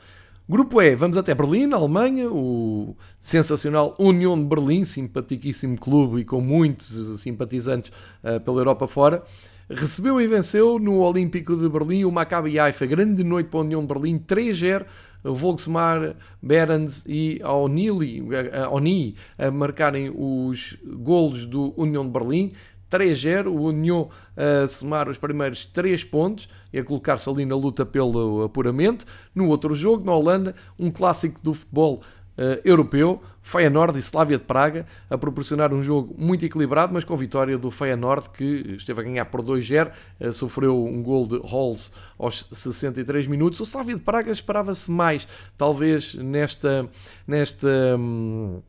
Grupo 0.47 0.83
E, 0.83 0.95
vamos 0.95 1.17
até 1.17 1.35
Berlim, 1.35 1.73
Alemanha, 1.73 2.31
o 2.31 2.95
sensacional 3.19 3.95
União 3.99 4.39
de 4.39 4.45
Berlim, 4.45 4.85
simpaticíssimo 4.85 5.79
clube 5.79 6.21
e 6.21 6.25
com 6.25 6.41
muitos 6.41 7.19
simpatizantes 7.21 7.91
uh, 8.23 8.39
pela 8.41 8.61
Europa 8.61 8.87
fora, 8.87 9.23
recebeu 9.71 10.21
e 10.21 10.27
venceu 10.27 10.79
no 10.79 10.99
Olímpico 10.99 11.57
de 11.57 11.67
Berlim 11.69 12.05
o 12.05 12.13
Maccabi 12.13 12.59
Haifa, 12.59 12.85
grande 12.85 13.25
noite 13.25 13.49
para 13.49 13.61
a 13.61 13.63
União 13.63 13.81
de 13.81 13.87
Berlim, 13.87 14.19
3-0, 14.19 14.85
Volksmar, 15.25 16.15
Berends 16.43 17.07
e 17.09 17.41
Oni 17.43 19.17
a 19.39 19.51
marcarem 19.51 20.13
os 20.15 20.77
golos 20.85 21.47
do 21.47 21.73
União 21.79 22.05
de 22.05 22.11
Berlim. 22.11 22.53
3-0, 22.95 23.47
o 23.47 23.63
União 23.63 24.09
a 24.37 24.69
somar 24.69 25.09
os 25.09 25.19
primeiros 25.19 25.65
3 25.65 26.05
pontos 26.05 26.49
e 26.73 26.79
a 26.79 26.85
colocar-se 26.85 27.29
ali 27.29 27.45
na 27.45 27.57
luta 27.57 27.85
pelo 27.85 28.45
apuramento. 28.45 29.05
No 29.35 29.49
outro 29.49 29.75
jogo, 29.75 30.05
na 30.05 30.15
Holanda, 30.15 30.55
um 30.79 30.91
clássico 30.91 31.41
do 31.43 31.53
futebol 31.53 32.03
uh, 32.39 32.61
europeu, 32.65 33.21
Feyenoord 33.43 33.99
e 33.99 34.01
Slavia 34.01 34.39
de 34.39 34.45
Praga, 34.45 34.87
a 35.11 35.19
proporcionar 35.19 35.73
um 35.73 35.83
jogo 35.83 36.15
muito 36.17 36.45
equilibrado, 36.45 36.95
mas 36.95 37.05
com 37.05 37.17
vitória 37.17 37.59
do 37.59 37.71
Feyenoord, 37.71 38.31
que 38.31 38.77
esteve 38.77 39.01
a 39.01 39.05
ganhar 39.05 39.25
por 39.25 39.43
2-0, 39.43 39.89
uh, 39.89 39.93
eh, 40.21 40.33
sofreu 40.33 40.85
um 40.85 41.03
gol 41.03 41.27
de 41.27 41.39
Halls 41.39 41.93
aos 42.17 42.47
63 42.53 43.27
minutos. 43.27 43.59
O 43.61 43.65
Slavia 43.65 43.97
de 43.97 44.03
Praga 44.03 44.31
esperava-se 44.31 44.91
mais, 44.91 45.27
talvez 45.59 46.15
nesta... 46.15 46.89
nesta 47.27 47.97
hum, 47.99 48.63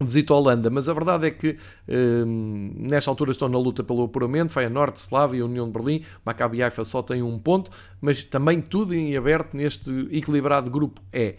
visita 0.00 0.32
a 0.32 0.36
Holanda, 0.36 0.70
mas 0.70 0.88
a 0.88 0.92
verdade 0.92 1.26
é 1.26 1.30
que 1.30 1.56
hum, 1.88 2.72
nesta 2.76 3.10
altura 3.10 3.32
estão 3.32 3.48
na 3.48 3.58
luta 3.58 3.82
pelo 3.82 4.04
apuramento, 4.04 4.52
Feyenoord, 4.52 4.98
Slavia, 4.98 5.44
União 5.44 5.66
de 5.66 5.72
Berlim, 5.72 6.04
Maccabi 6.24 6.62
Haifa 6.62 6.84
só 6.84 7.02
tem 7.02 7.22
um 7.22 7.38
ponto, 7.38 7.70
mas 8.00 8.22
também 8.22 8.60
tudo 8.60 8.94
em 8.94 9.16
aberto 9.16 9.56
neste 9.56 9.90
equilibrado 10.10 10.70
grupo 10.70 11.00
E. 11.12 11.34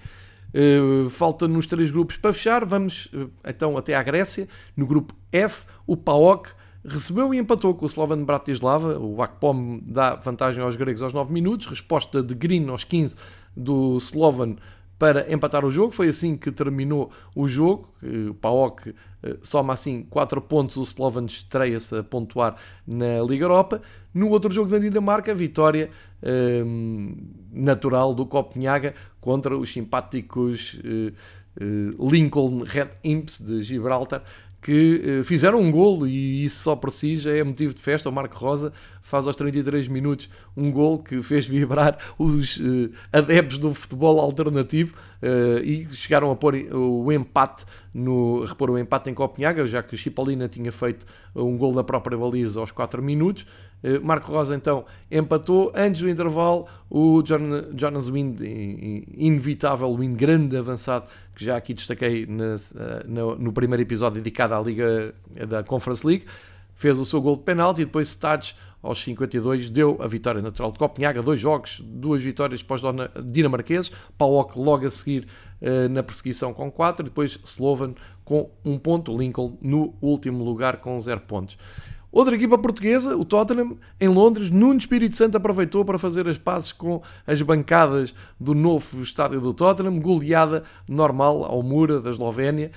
Uh, 0.52 1.08
falta 1.12 1.48
nos 1.48 1.68
três 1.68 1.92
grupos 1.92 2.18
para 2.18 2.34
fechar. 2.34 2.66
Vamos 2.66 3.06
uh, 3.14 3.30
então 3.46 3.78
até 3.78 3.94
à 3.94 4.02
Grécia. 4.02 4.48
No 4.76 4.88
grupo 4.88 5.14
F, 5.32 5.66
o 5.86 5.96
PAOK 5.96 6.50
recebeu 6.84 7.34
e 7.34 7.38
empatou 7.38 7.76
com 7.76 7.86
o 7.86 7.88
Slovan 7.88 8.24
Bratislava. 8.24 8.98
O 8.98 9.22
Akpom 9.22 9.80
dá 9.84 10.16
vantagem 10.16 10.64
aos 10.64 10.76
gregos 10.76 11.02
aos 11.02 11.14
9 11.14 11.32
minutos. 11.32 11.68
Resposta 11.68 12.24
de 12.24 12.34
Green 12.34 12.68
aos 12.70 12.84
15 12.84 13.16
do 13.56 13.98
Slovan 13.98 14.56
para 15.00 15.32
empatar 15.34 15.64
o 15.66 15.72
jogo. 15.72 15.92
Foi 15.92 16.10
assim 16.10 16.36
que 16.36 16.52
terminou 16.52 17.10
o 17.34 17.48
jogo. 17.48 17.90
O 18.30 18.34
PAOK 18.34 18.94
eh, 19.24 19.38
soma 19.42 19.74
assim 19.74 20.04
4 20.04 20.42
pontos. 20.42 20.76
O 20.76 20.84
Slovan 20.84 21.26
estreia-se 21.26 21.98
a 21.98 22.04
pontuar 22.04 22.58
na 22.86 23.22
Liga 23.24 23.46
Europa. 23.46 23.82
No 24.14 24.30
outro 24.30 24.54
jogo 24.54 24.70
da 24.70 24.78
Dinamarca, 24.78 25.34
vitória 25.34 25.90
um, 26.22 27.16
natural 27.52 28.14
do 28.14 28.26
Copenhaga 28.26 28.94
contra 29.22 29.58
os 29.58 29.72
simpáticos 29.72 30.80
uh, 30.84 32.10
Lincoln 32.10 32.64
Red 32.64 32.90
Imps 33.04 33.40
de 33.40 33.64
Gibraltar 33.64 34.24
que 34.62 35.20
uh, 35.22 35.24
fizeram 35.24 35.60
um 35.62 35.72
golo 35.72 36.06
e 36.08 36.44
isso 36.44 36.64
só 36.64 36.76
por 36.76 36.92
si 36.92 37.18
já 37.18 37.32
é 37.32 37.44
motivo 37.44 37.74
de 37.74 37.82
festa. 37.82 38.10
O 38.10 38.12
Marco 38.12 38.38
Rosa 38.38 38.74
faz 39.02 39.26
aos 39.26 39.36
33 39.36 39.88
minutos 39.88 40.30
um 40.56 40.72
gol 40.72 41.00
que 41.00 41.22
fez 41.22 41.48
vibrar 41.48 41.98
os 42.20 42.58
uh, 42.58 42.92
adeptos 43.12 43.58
do 43.58 43.74
futebol 43.74 44.20
alternativo 44.20 44.96
uh, 45.24 45.64
e 45.64 45.88
chegaram 45.92 46.32
a 46.32 46.36
pôr 46.36 46.56
o 46.74 47.12
empate 47.12 47.66
no 47.94 48.44
repor 48.46 48.70
o 48.70 48.78
empate 48.78 49.10
em 49.10 49.14
Copenhaga, 49.14 49.68
já 49.68 49.82
que 49.82 49.98
Chipolina 49.98 50.48
tinha 50.48 50.72
feito 50.72 51.06
um 51.36 51.58
gol 51.58 51.74
na 51.74 51.84
própria 51.84 52.18
baliza 52.18 52.60
aos 52.60 52.72
4 52.72 53.02
minutos. 53.02 53.46
Uh, 53.84 54.06
Marco 54.06 54.32
Rosa 54.32 54.56
então 54.56 54.86
empatou. 55.12 55.72
Antes 55.76 56.02
do 56.02 56.10
intervalo, 56.10 56.68
o 56.90 57.22
John, 57.22 57.72
Jonas 57.76 58.10
Wind, 58.10 58.40
inevitável 59.16 59.94
Wind, 59.96 60.18
grande 60.18 60.58
avançado, 60.58 61.06
que 61.36 61.46
já 61.46 61.58
aqui 61.58 61.74
destaquei 61.74 62.26
na, 62.26 62.56
no, 63.06 63.36
no 63.36 63.54
primeiro 63.54 63.82
episódio 63.82 64.22
dedicado 64.22 64.54
à 64.54 64.60
Liga 64.60 65.14
da 65.48 65.64
Conference 65.64 66.06
League, 66.06 66.26
fez 66.76 66.98
o 66.98 67.06
seu 67.06 67.22
gol 67.22 67.38
de 67.38 67.44
penalti 67.44 67.82
e 67.82 67.86
depois 67.86 68.10
Stades 68.10 68.56
aos 68.82 69.02
52 69.02 69.70
deu 69.70 69.98
a 70.02 70.08
vitória 70.08 70.42
natural 70.42 70.72
de 70.72 70.80
Copenhaga, 70.80 71.22
dois 71.22 71.40
jogos, 71.40 71.82
duas 71.82 72.24
vitórias 72.24 72.64
para 72.64 72.76
os 72.76 72.82
dinamarqueses, 73.26 73.92
Paok 74.18 74.58
logo 74.58 74.88
a 74.88 74.92
seguir 74.92 75.28
na 75.92 76.02
perseguição 76.02 76.54
com 76.54 76.72
4, 76.72 77.06
e 77.06 77.10
depois 77.10 77.40
Slovan 77.44 77.94
com 78.24 78.50
um 78.64 78.78
ponto, 78.78 79.16
Lincoln 79.18 79.58
no 79.62 79.96
último 80.02 80.44
lugar 80.44 80.78
com 80.78 81.00
0 81.00 81.22
pontos. 81.22 81.58
Outra 82.12 82.36
equipa 82.36 82.58
portuguesa, 82.58 83.16
o 83.16 83.24
Tottenham, 83.24 83.78
em 84.00 84.08
Londres, 84.08 84.50
Nuno 84.50 84.78
Espírito 84.78 85.16
Santo 85.16 85.38
aproveitou 85.38 85.86
para 85.86 86.00
fazer 86.00 86.28
as 86.28 86.38
pazes 86.38 86.72
com 86.72 87.02
as 87.26 87.40
bancadas 87.42 88.16
do 88.40 88.56
novo 88.56 89.02
estádio 89.02 89.40
do 89.40 89.54
Tottenham, 89.54 90.00
goleada 90.00 90.64
normal 90.88 91.44
ao 91.46 91.62
Mura 91.62 92.00
da 92.00 92.10
Eslovénia, 92.10 92.72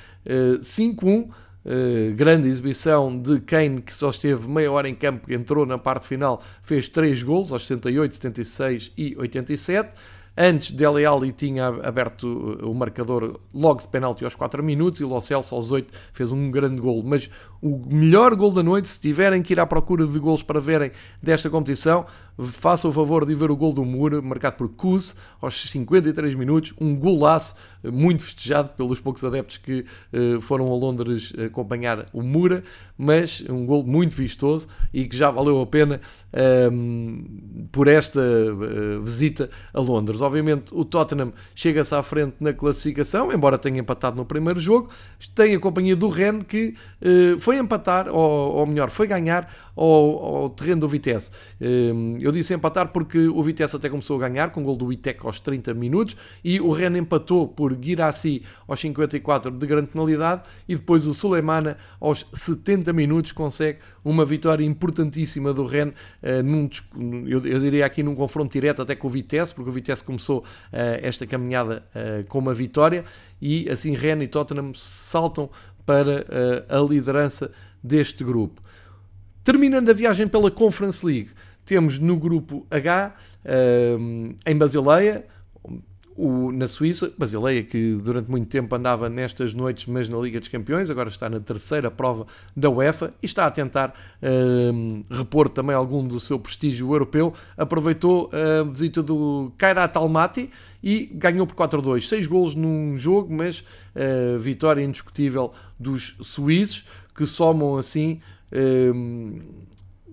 5-1, 0.60 1.28
eh, 1.28 1.42
Uh, 1.64 2.12
grande 2.16 2.48
exibição 2.48 3.16
de 3.16 3.38
Kane, 3.38 3.80
que 3.80 3.94
só 3.94 4.10
esteve 4.10 4.48
meia 4.48 4.72
hora 4.72 4.88
em 4.88 4.96
campo, 4.96 5.32
entrou 5.32 5.64
na 5.64 5.78
parte 5.78 6.08
final, 6.08 6.42
fez 6.60 6.88
3 6.88 7.22
gols 7.22 7.52
aos 7.52 7.68
68, 7.68 8.16
76 8.16 8.92
e 8.98 9.16
87. 9.16 9.92
Antes, 10.36 10.72
Dele 10.72 11.04
Alli 11.04 11.30
tinha 11.30 11.66
aberto 11.66 12.26
o 12.62 12.72
marcador 12.74 13.38
logo 13.52 13.82
de 13.82 13.88
penalti 13.88 14.24
aos 14.24 14.34
4 14.34 14.62
minutos 14.62 15.00
e 15.00 15.04
Lo 15.04 15.20
Celso 15.20 15.54
aos 15.54 15.70
8 15.70 15.92
fez 16.12 16.32
um 16.32 16.50
grande 16.50 16.80
gol. 16.80 17.02
Mas 17.04 17.30
o 17.62 17.80
melhor 17.88 18.34
gol 18.34 18.50
da 18.50 18.62
noite, 18.62 18.88
se 18.88 19.00
tiverem 19.00 19.40
que 19.40 19.52
ir 19.52 19.60
à 19.60 19.66
procura 19.66 20.04
de 20.04 20.18
gols 20.18 20.42
para 20.42 20.58
verem 20.58 20.90
desta 21.22 21.48
competição, 21.48 22.04
façam 22.38 22.90
o 22.90 22.92
favor 22.92 23.24
de 23.24 23.34
ver 23.34 23.50
o 23.50 23.56
gol 23.56 23.72
do 23.72 23.84
Moura, 23.84 24.20
marcado 24.20 24.56
por 24.56 24.68
Kuz, 24.70 25.14
aos 25.40 25.70
53 25.70 26.34
minutos, 26.34 26.74
um 26.80 26.96
golaço 26.96 27.54
muito 27.84 28.22
festejado 28.22 28.70
pelos 28.70 29.00
poucos 29.00 29.22
adeptos 29.24 29.58
que 29.58 29.84
foram 30.40 30.72
a 30.72 30.76
Londres 30.76 31.32
acompanhar 31.38 32.06
o 32.12 32.22
Mura, 32.22 32.62
mas 32.96 33.44
um 33.48 33.66
gol 33.66 33.84
muito 33.84 34.14
vistoso 34.14 34.68
e 34.92 35.04
que 35.06 35.16
já 35.16 35.30
valeu 35.30 35.60
a 35.60 35.66
pena 35.66 36.00
um, 36.72 37.66
por 37.70 37.88
esta 37.88 38.20
visita 39.02 39.50
a 39.74 39.80
Londres. 39.80 40.20
Obviamente, 40.20 40.72
o 40.72 40.84
Tottenham 40.84 41.32
chega-se 41.54 41.94
à 41.94 42.02
frente 42.02 42.36
na 42.40 42.52
classificação, 42.52 43.32
embora 43.32 43.58
tenha 43.58 43.80
empatado 43.80 44.16
no 44.16 44.24
primeiro 44.24 44.60
jogo, 44.60 44.88
tem 45.34 45.54
a 45.54 45.60
companhia 45.60 45.96
do 45.96 46.08
Rennes 46.08 46.44
que 46.46 46.74
uh, 47.02 47.38
foi 47.40 47.51
empatar, 47.58 48.08
ou, 48.08 48.56
ou 48.56 48.66
melhor, 48.66 48.90
foi 48.90 49.06
ganhar 49.06 49.48
ao, 49.76 50.42
ao 50.42 50.50
terreno 50.50 50.82
do 50.82 50.88
Vitesse. 50.88 51.30
Um, 51.60 52.18
eu 52.20 52.30
disse 52.32 52.54
empatar 52.54 52.88
porque 52.88 53.18
o 53.28 53.42
Vitesse 53.42 53.76
até 53.76 53.88
começou 53.88 54.16
a 54.22 54.28
ganhar 54.28 54.50
com 54.50 54.60
o 54.60 54.64
gol 54.64 54.76
do 54.76 54.92
Itec 54.92 55.24
aos 55.24 55.40
30 55.40 55.74
minutos 55.74 56.16
e 56.44 56.60
o 56.60 56.72
Rennes 56.72 57.00
empatou 57.00 57.48
por 57.48 57.76
Girassi 57.80 58.42
aos 58.66 58.80
54 58.80 59.50
de 59.50 59.66
grande 59.66 59.88
penalidade 59.88 60.42
e 60.68 60.76
depois 60.76 61.06
o 61.06 61.14
Suleimana 61.14 61.76
aos 62.00 62.26
70 62.32 62.92
minutos 62.92 63.32
consegue 63.32 63.78
uma 64.04 64.24
vitória 64.24 64.64
importantíssima 64.64 65.54
do 65.54 65.64
Rennes, 65.64 65.94
uh, 66.22 66.42
num, 66.42 66.68
eu, 67.26 67.44
eu, 67.46 67.60
diria 67.60 67.86
aqui 67.86 68.02
num 68.02 68.14
confronto 68.14 68.52
direto 68.52 68.82
até 68.82 68.94
com 68.94 69.06
o 69.06 69.10
Vitesse, 69.10 69.54
porque 69.54 69.70
o 69.70 69.72
Vitesse 69.72 70.04
começou 70.04 70.40
uh, 70.40 70.44
esta 70.72 71.26
caminhada 71.26 71.84
uh, 71.94 72.26
com 72.28 72.38
uma 72.38 72.52
vitória 72.52 73.04
e 73.40 73.68
assim 73.68 73.94
Rennes 73.94 74.26
e 74.26 74.28
Tottenham 74.28 74.72
saltam 74.74 75.50
para 75.84 76.26
a 76.68 76.78
liderança 76.80 77.52
deste 77.82 78.22
grupo. 78.24 78.62
Terminando 79.44 79.90
a 79.90 79.92
viagem 79.92 80.28
pela 80.28 80.50
Conference 80.50 81.04
League, 81.04 81.30
temos 81.64 81.98
no 81.98 82.16
grupo 82.16 82.66
H, 82.70 83.14
em 84.46 84.56
Basileia, 84.56 85.24
o, 86.16 86.52
na 86.52 86.68
Suíça, 86.68 87.12
Basileia, 87.16 87.62
que 87.62 87.94
durante 87.94 88.30
muito 88.30 88.48
tempo 88.48 88.74
andava 88.74 89.08
nestas 89.08 89.54
noites, 89.54 89.86
mas 89.86 90.08
na 90.08 90.18
Liga 90.18 90.38
dos 90.38 90.48
Campeões, 90.48 90.90
agora 90.90 91.08
está 91.08 91.28
na 91.28 91.40
terceira 91.40 91.90
prova 91.90 92.26
da 92.56 92.68
UEFA 92.68 93.14
e 93.22 93.26
está 93.26 93.46
a 93.46 93.50
tentar 93.50 93.94
uh, 94.22 95.14
repor 95.14 95.48
também 95.48 95.74
algum 95.74 96.06
do 96.06 96.20
seu 96.20 96.38
prestígio 96.38 96.92
europeu. 96.92 97.32
Aproveitou 97.56 98.30
a 98.32 98.62
visita 98.64 99.02
do 99.02 99.52
Kairat 99.56 99.96
Almaty 99.96 100.50
e 100.82 101.10
ganhou 101.12 101.46
por 101.46 101.56
4-2. 101.56 102.08
Seis 102.08 102.26
golos 102.26 102.54
num 102.54 102.96
jogo, 102.98 103.32
mas 103.32 103.60
uh, 103.60 104.38
vitória 104.38 104.82
indiscutível 104.82 105.52
dos 105.78 106.16
suíços, 106.22 106.84
que 107.14 107.26
somam 107.26 107.76
assim. 107.76 108.20
Uh, 108.52 109.40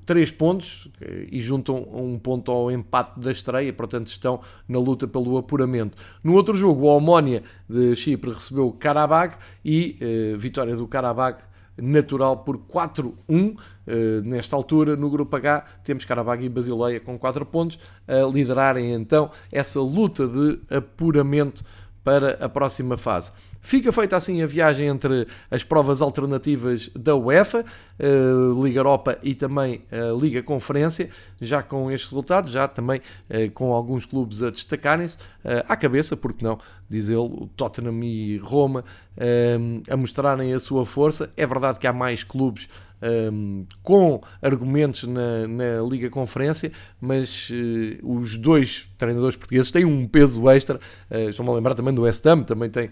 3 0.10 0.32
pontos 0.32 0.88
e 1.32 1.40
juntam 1.40 1.88
um 1.94 2.18
ponto 2.18 2.52
ao 2.52 2.72
empate 2.72 3.20
da 3.20 3.32
estreia, 3.32 3.72
portanto 3.72 4.08
estão 4.08 4.42
na 4.68 4.80
luta 4.80 5.08
pelo 5.08 5.38
apuramento. 5.38 5.96
No 6.24 6.34
outro 6.34 6.56
jogo, 6.56 6.88
o 6.88 6.90
Almónia 6.90 7.44
de 7.70 7.96
Chipre 7.96 8.32
recebeu 8.32 8.70
o 8.70 8.74
Karabag 8.74 9.36
e 9.64 9.98
eh, 10.02 10.36
vitória 10.36 10.76
do 10.76 10.88
Karabag 10.88 11.44
natural 11.78 12.38
por 12.38 12.58
4-1. 12.58 13.56
Eh, 13.86 14.22
nesta 14.24 14.56
altura, 14.56 14.96
no 14.96 15.12
grupo 15.12 15.36
H, 15.36 15.64
temos 15.84 16.06
Karabag 16.06 16.44
e 16.44 16.50
Basileia 16.50 17.00
com 17.00 17.16
4 17.16 17.46
pontos 17.46 17.78
a 18.08 18.28
liderarem 18.34 18.92
então 18.94 19.30
essa 19.52 19.80
luta 19.80 20.28
de 20.28 20.60
apuramento 20.76 21.64
para 22.04 22.32
a 22.44 22.50
próxima 22.50 22.98
fase. 22.98 23.32
Fica 23.62 23.92
feita 23.92 24.16
assim 24.16 24.42
a 24.42 24.48
viagem 24.48 24.88
entre 24.88 25.28
as 25.52 25.64
provas 25.64 26.02
alternativas 26.02 26.90
da 26.96 27.16
UEFA, 27.16 27.66
a 28.00 28.64
Liga 28.64 28.80
Europa 28.80 29.18
e 29.22 29.36
também 29.36 29.82
a 29.92 30.18
Liga 30.20 30.42
Conferência, 30.42 31.10
já 31.42 31.62
com 31.62 31.92
estes 31.92 32.10
resultados, 32.10 32.52
já 32.52 32.68
também 32.68 33.02
eh, 33.30 33.50
com 33.50 33.74
alguns 33.74 34.06
clubes 34.06 34.42
a 34.42 34.50
destacarem-se 34.50 35.18
eh, 35.44 35.66
à 35.68 35.76
cabeça, 35.76 36.16
porque 36.16 36.44
não, 36.44 36.58
diz 36.90 37.10
ele, 37.10 37.50
Tottenham 37.58 38.02
e 38.04 38.38
Roma 38.38 38.86
eh, 39.18 39.58
a 39.90 39.98
mostrarem 39.98 40.54
a 40.54 40.60
sua 40.60 40.86
força. 40.86 41.32
É 41.36 41.46
verdade 41.46 41.80
que 41.80 41.88
há 41.88 41.94
mais 41.94 42.24
clubes 42.24 42.70
um, 43.02 43.66
com 43.82 44.22
argumentos 44.42 45.04
na, 45.04 45.48
na 45.48 45.82
Liga 45.90 46.10
Conferência, 46.10 46.72
mas 47.00 47.50
uh, 47.50 48.20
os 48.20 48.38
dois 48.38 48.92
treinadores 48.98 49.38
portugueses 49.38 49.72
têm 49.72 49.86
um 49.86 50.06
peso 50.06 50.50
extra. 50.50 50.80
Uh, 51.10 51.30
Estou-me 51.30 51.52
a 51.52 51.56
lembrar 51.56 51.76
também 51.76 51.94
do 51.94 52.04
West 52.04 52.26
Ham, 52.26 52.44
também 52.44 52.70
tem, 52.70 52.90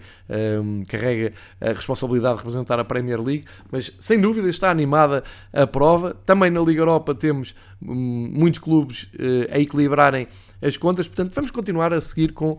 um, 0.60 0.82
carrega 0.86 1.32
a 1.60 1.72
responsabilidade 1.72 2.34
de 2.34 2.38
representar 2.38 2.78
a 2.78 2.84
Premier 2.84 3.20
League, 3.20 3.44
mas 3.70 3.92
sem 4.00 4.20
dúvida 4.20 4.48
está 4.48 4.70
animada 4.70 5.22
a 5.52 5.66
prova. 5.66 6.16
Também 6.24 6.50
na 6.50 6.60
Liga 6.60 6.80
Europa 6.80 7.14
temos 7.14 7.54
um, 7.82 8.30
muitos 8.32 8.60
clubes 8.60 9.04
uh, 9.14 9.52
a 9.54 9.58
equilibrarem 9.58 10.26
as 10.60 10.76
contas, 10.76 11.06
portanto, 11.06 11.32
vamos 11.34 11.52
continuar 11.52 11.94
a 11.94 12.00
seguir 12.00 12.32
com 12.32 12.58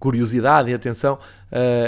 curiosidade 0.00 0.68
e 0.68 0.74
atenção 0.74 1.16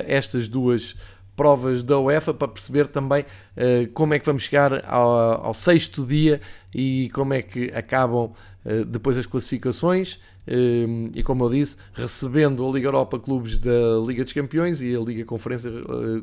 estas 0.07 0.47
duas 0.47 0.95
provas 1.41 1.83
da 1.83 1.99
UEFA 1.99 2.35
para 2.35 2.49
perceber 2.49 2.89
também 2.89 3.23
uh, 3.23 3.91
como 3.95 4.13
é 4.13 4.19
que 4.19 4.27
vamos 4.27 4.43
chegar 4.43 4.85
ao, 4.85 5.47
ao, 5.47 5.55
sexto 5.55 6.05
dia 6.05 6.39
e 6.75 7.11
como 7.15 7.33
é 7.33 7.41
que 7.41 7.73
acabam 7.75 8.33
uh, 8.63 8.85
depois 8.85 9.17
as 9.17 9.25
classificações. 9.25 10.21
Uh, 10.47 11.11
e 11.17 11.23
como 11.23 11.43
eu 11.45 11.49
disse, 11.49 11.79
recebendo 11.95 12.67
a 12.67 12.71
Liga 12.71 12.89
Europa 12.89 13.19
clubes 13.19 13.57
da 13.57 13.71
Liga 14.07 14.23
dos 14.23 14.35
Campeões 14.35 14.83
e 14.83 14.95
a 14.95 15.01
Liga 15.01 15.25
Conferência 15.25 15.73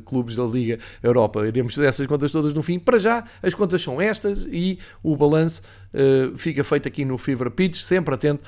clubes 0.04 0.36
da 0.36 0.44
Liga 0.44 0.78
Europa. 1.02 1.44
Iremos 1.44 1.74
fazer 1.74 1.88
essas 1.88 2.06
contas 2.06 2.30
todas 2.30 2.52
no 2.52 2.62
fim. 2.62 2.78
Para 2.78 3.00
já, 3.00 3.24
as 3.42 3.54
contas 3.54 3.82
são 3.82 4.00
estas 4.00 4.46
e 4.46 4.78
o 5.02 5.16
balanço 5.16 5.62
fica 6.36 6.62
feito 6.62 6.86
aqui 6.86 7.04
no 7.04 7.18
Fever 7.18 7.50
Pitch, 7.50 7.76
sempre 7.76 8.14
atento 8.14 8.44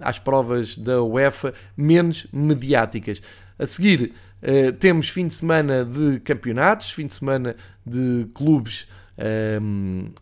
às 0.00 0.20
provas 0.20 0.76
da 0.76 1.02
UEFA 1.02 1.52
menos 1.76 2.28
mediáticas. 2.32 3.20
A 3.58 3.66
seguir, 3.66 4.14
Uh, 4.42 4.72
temos 4.72 5.08
fim 5.08 5.26
de 5.26 5.34
semana 5.34 5.84
de 5.84 6.20
campeonatos, 6.20 6.90
fim 6.92 7.06
de 7.06 7.14
semana 7.14 7.56
de 7.84 8.26
clubes 8.34 8.86
um, 9.18 10.04
ehm, 10.04 10.12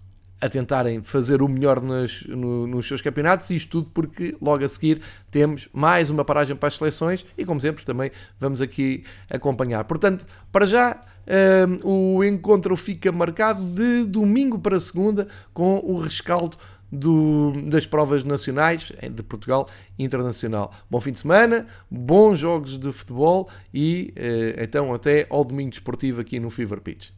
a 0.40 0.48
tentarem 0.48 1.02
fazer 1.02 1.42
o 1.42 1.48
melhor 1.48 1.81
nos, 1.81 2.26
no, 2.26 2.66
nos 2.66 2.87
seus 2.87 3.00
campeonatos, 3.00 3.50
e 3.50 3.57
isto 3.57 3.70
tudo 3.70 3.90
porque 3.90 4.37
logo 4.40 4.64
a 4.64 4.68
seguir 4.68 5.00
temos 5.31 5.68
mais 5.72 6.11
uma 6.11 6.24
paragem 6.24 6.57
para 6.57 6.68
as 6.68 6.74
seleções 6.76 7.26
e, 7.37 7.44
como 7.44 7.61
sempre, 7.61 7.85
também 7.85 8.11
vamos 8.40 8.61
aqui 8.61 9.04
acompanhar. 9.31 9.85
Portanto, 9.85 10.26
para 10.50 10.66
já. 10.66 11.00
Um, 11.31 11.31
ehm, 11.31 11.78
o 11.85 12.24
encontro 12.24 12.74
fica 12.74 13.12
marcado 13.12 13.62
de 13.62 14.07
domingo 14.07 14.59
para 14.59 14.81
segunda 14.81 15.28
com 15.52 15.76
o 15.85 15.98
rescaldo 15.98 16.57
do, 16.90 17.53
das 17.66 17.87
provas 17.87 18.24
nacionais 18.24 18.92
eh, 19.01 19.09
de 19.09 19.22
Portugal 19.22 19.68
internacional. 19.98 20.72
Bom 20.90 21.01
fim 21.01 21.12
de 21.12 21.20
semana, 21.20 21.66
bons 21.90 22.38
jogos 22.38 22.79
de 22.79 22.92
futebol 22.92 23.48
e 23.72 24.12
eh, 24.16 24.57
então 24.62 24.92
até 24.92 25.27
ao 25.31 25.44
domingo 25.44 25.70
desportivo 25.70 26.20
aqui 26.20 26.40
no 26.40 26.51
Fever 26.51 26.81
Pitch. 26.81 27.11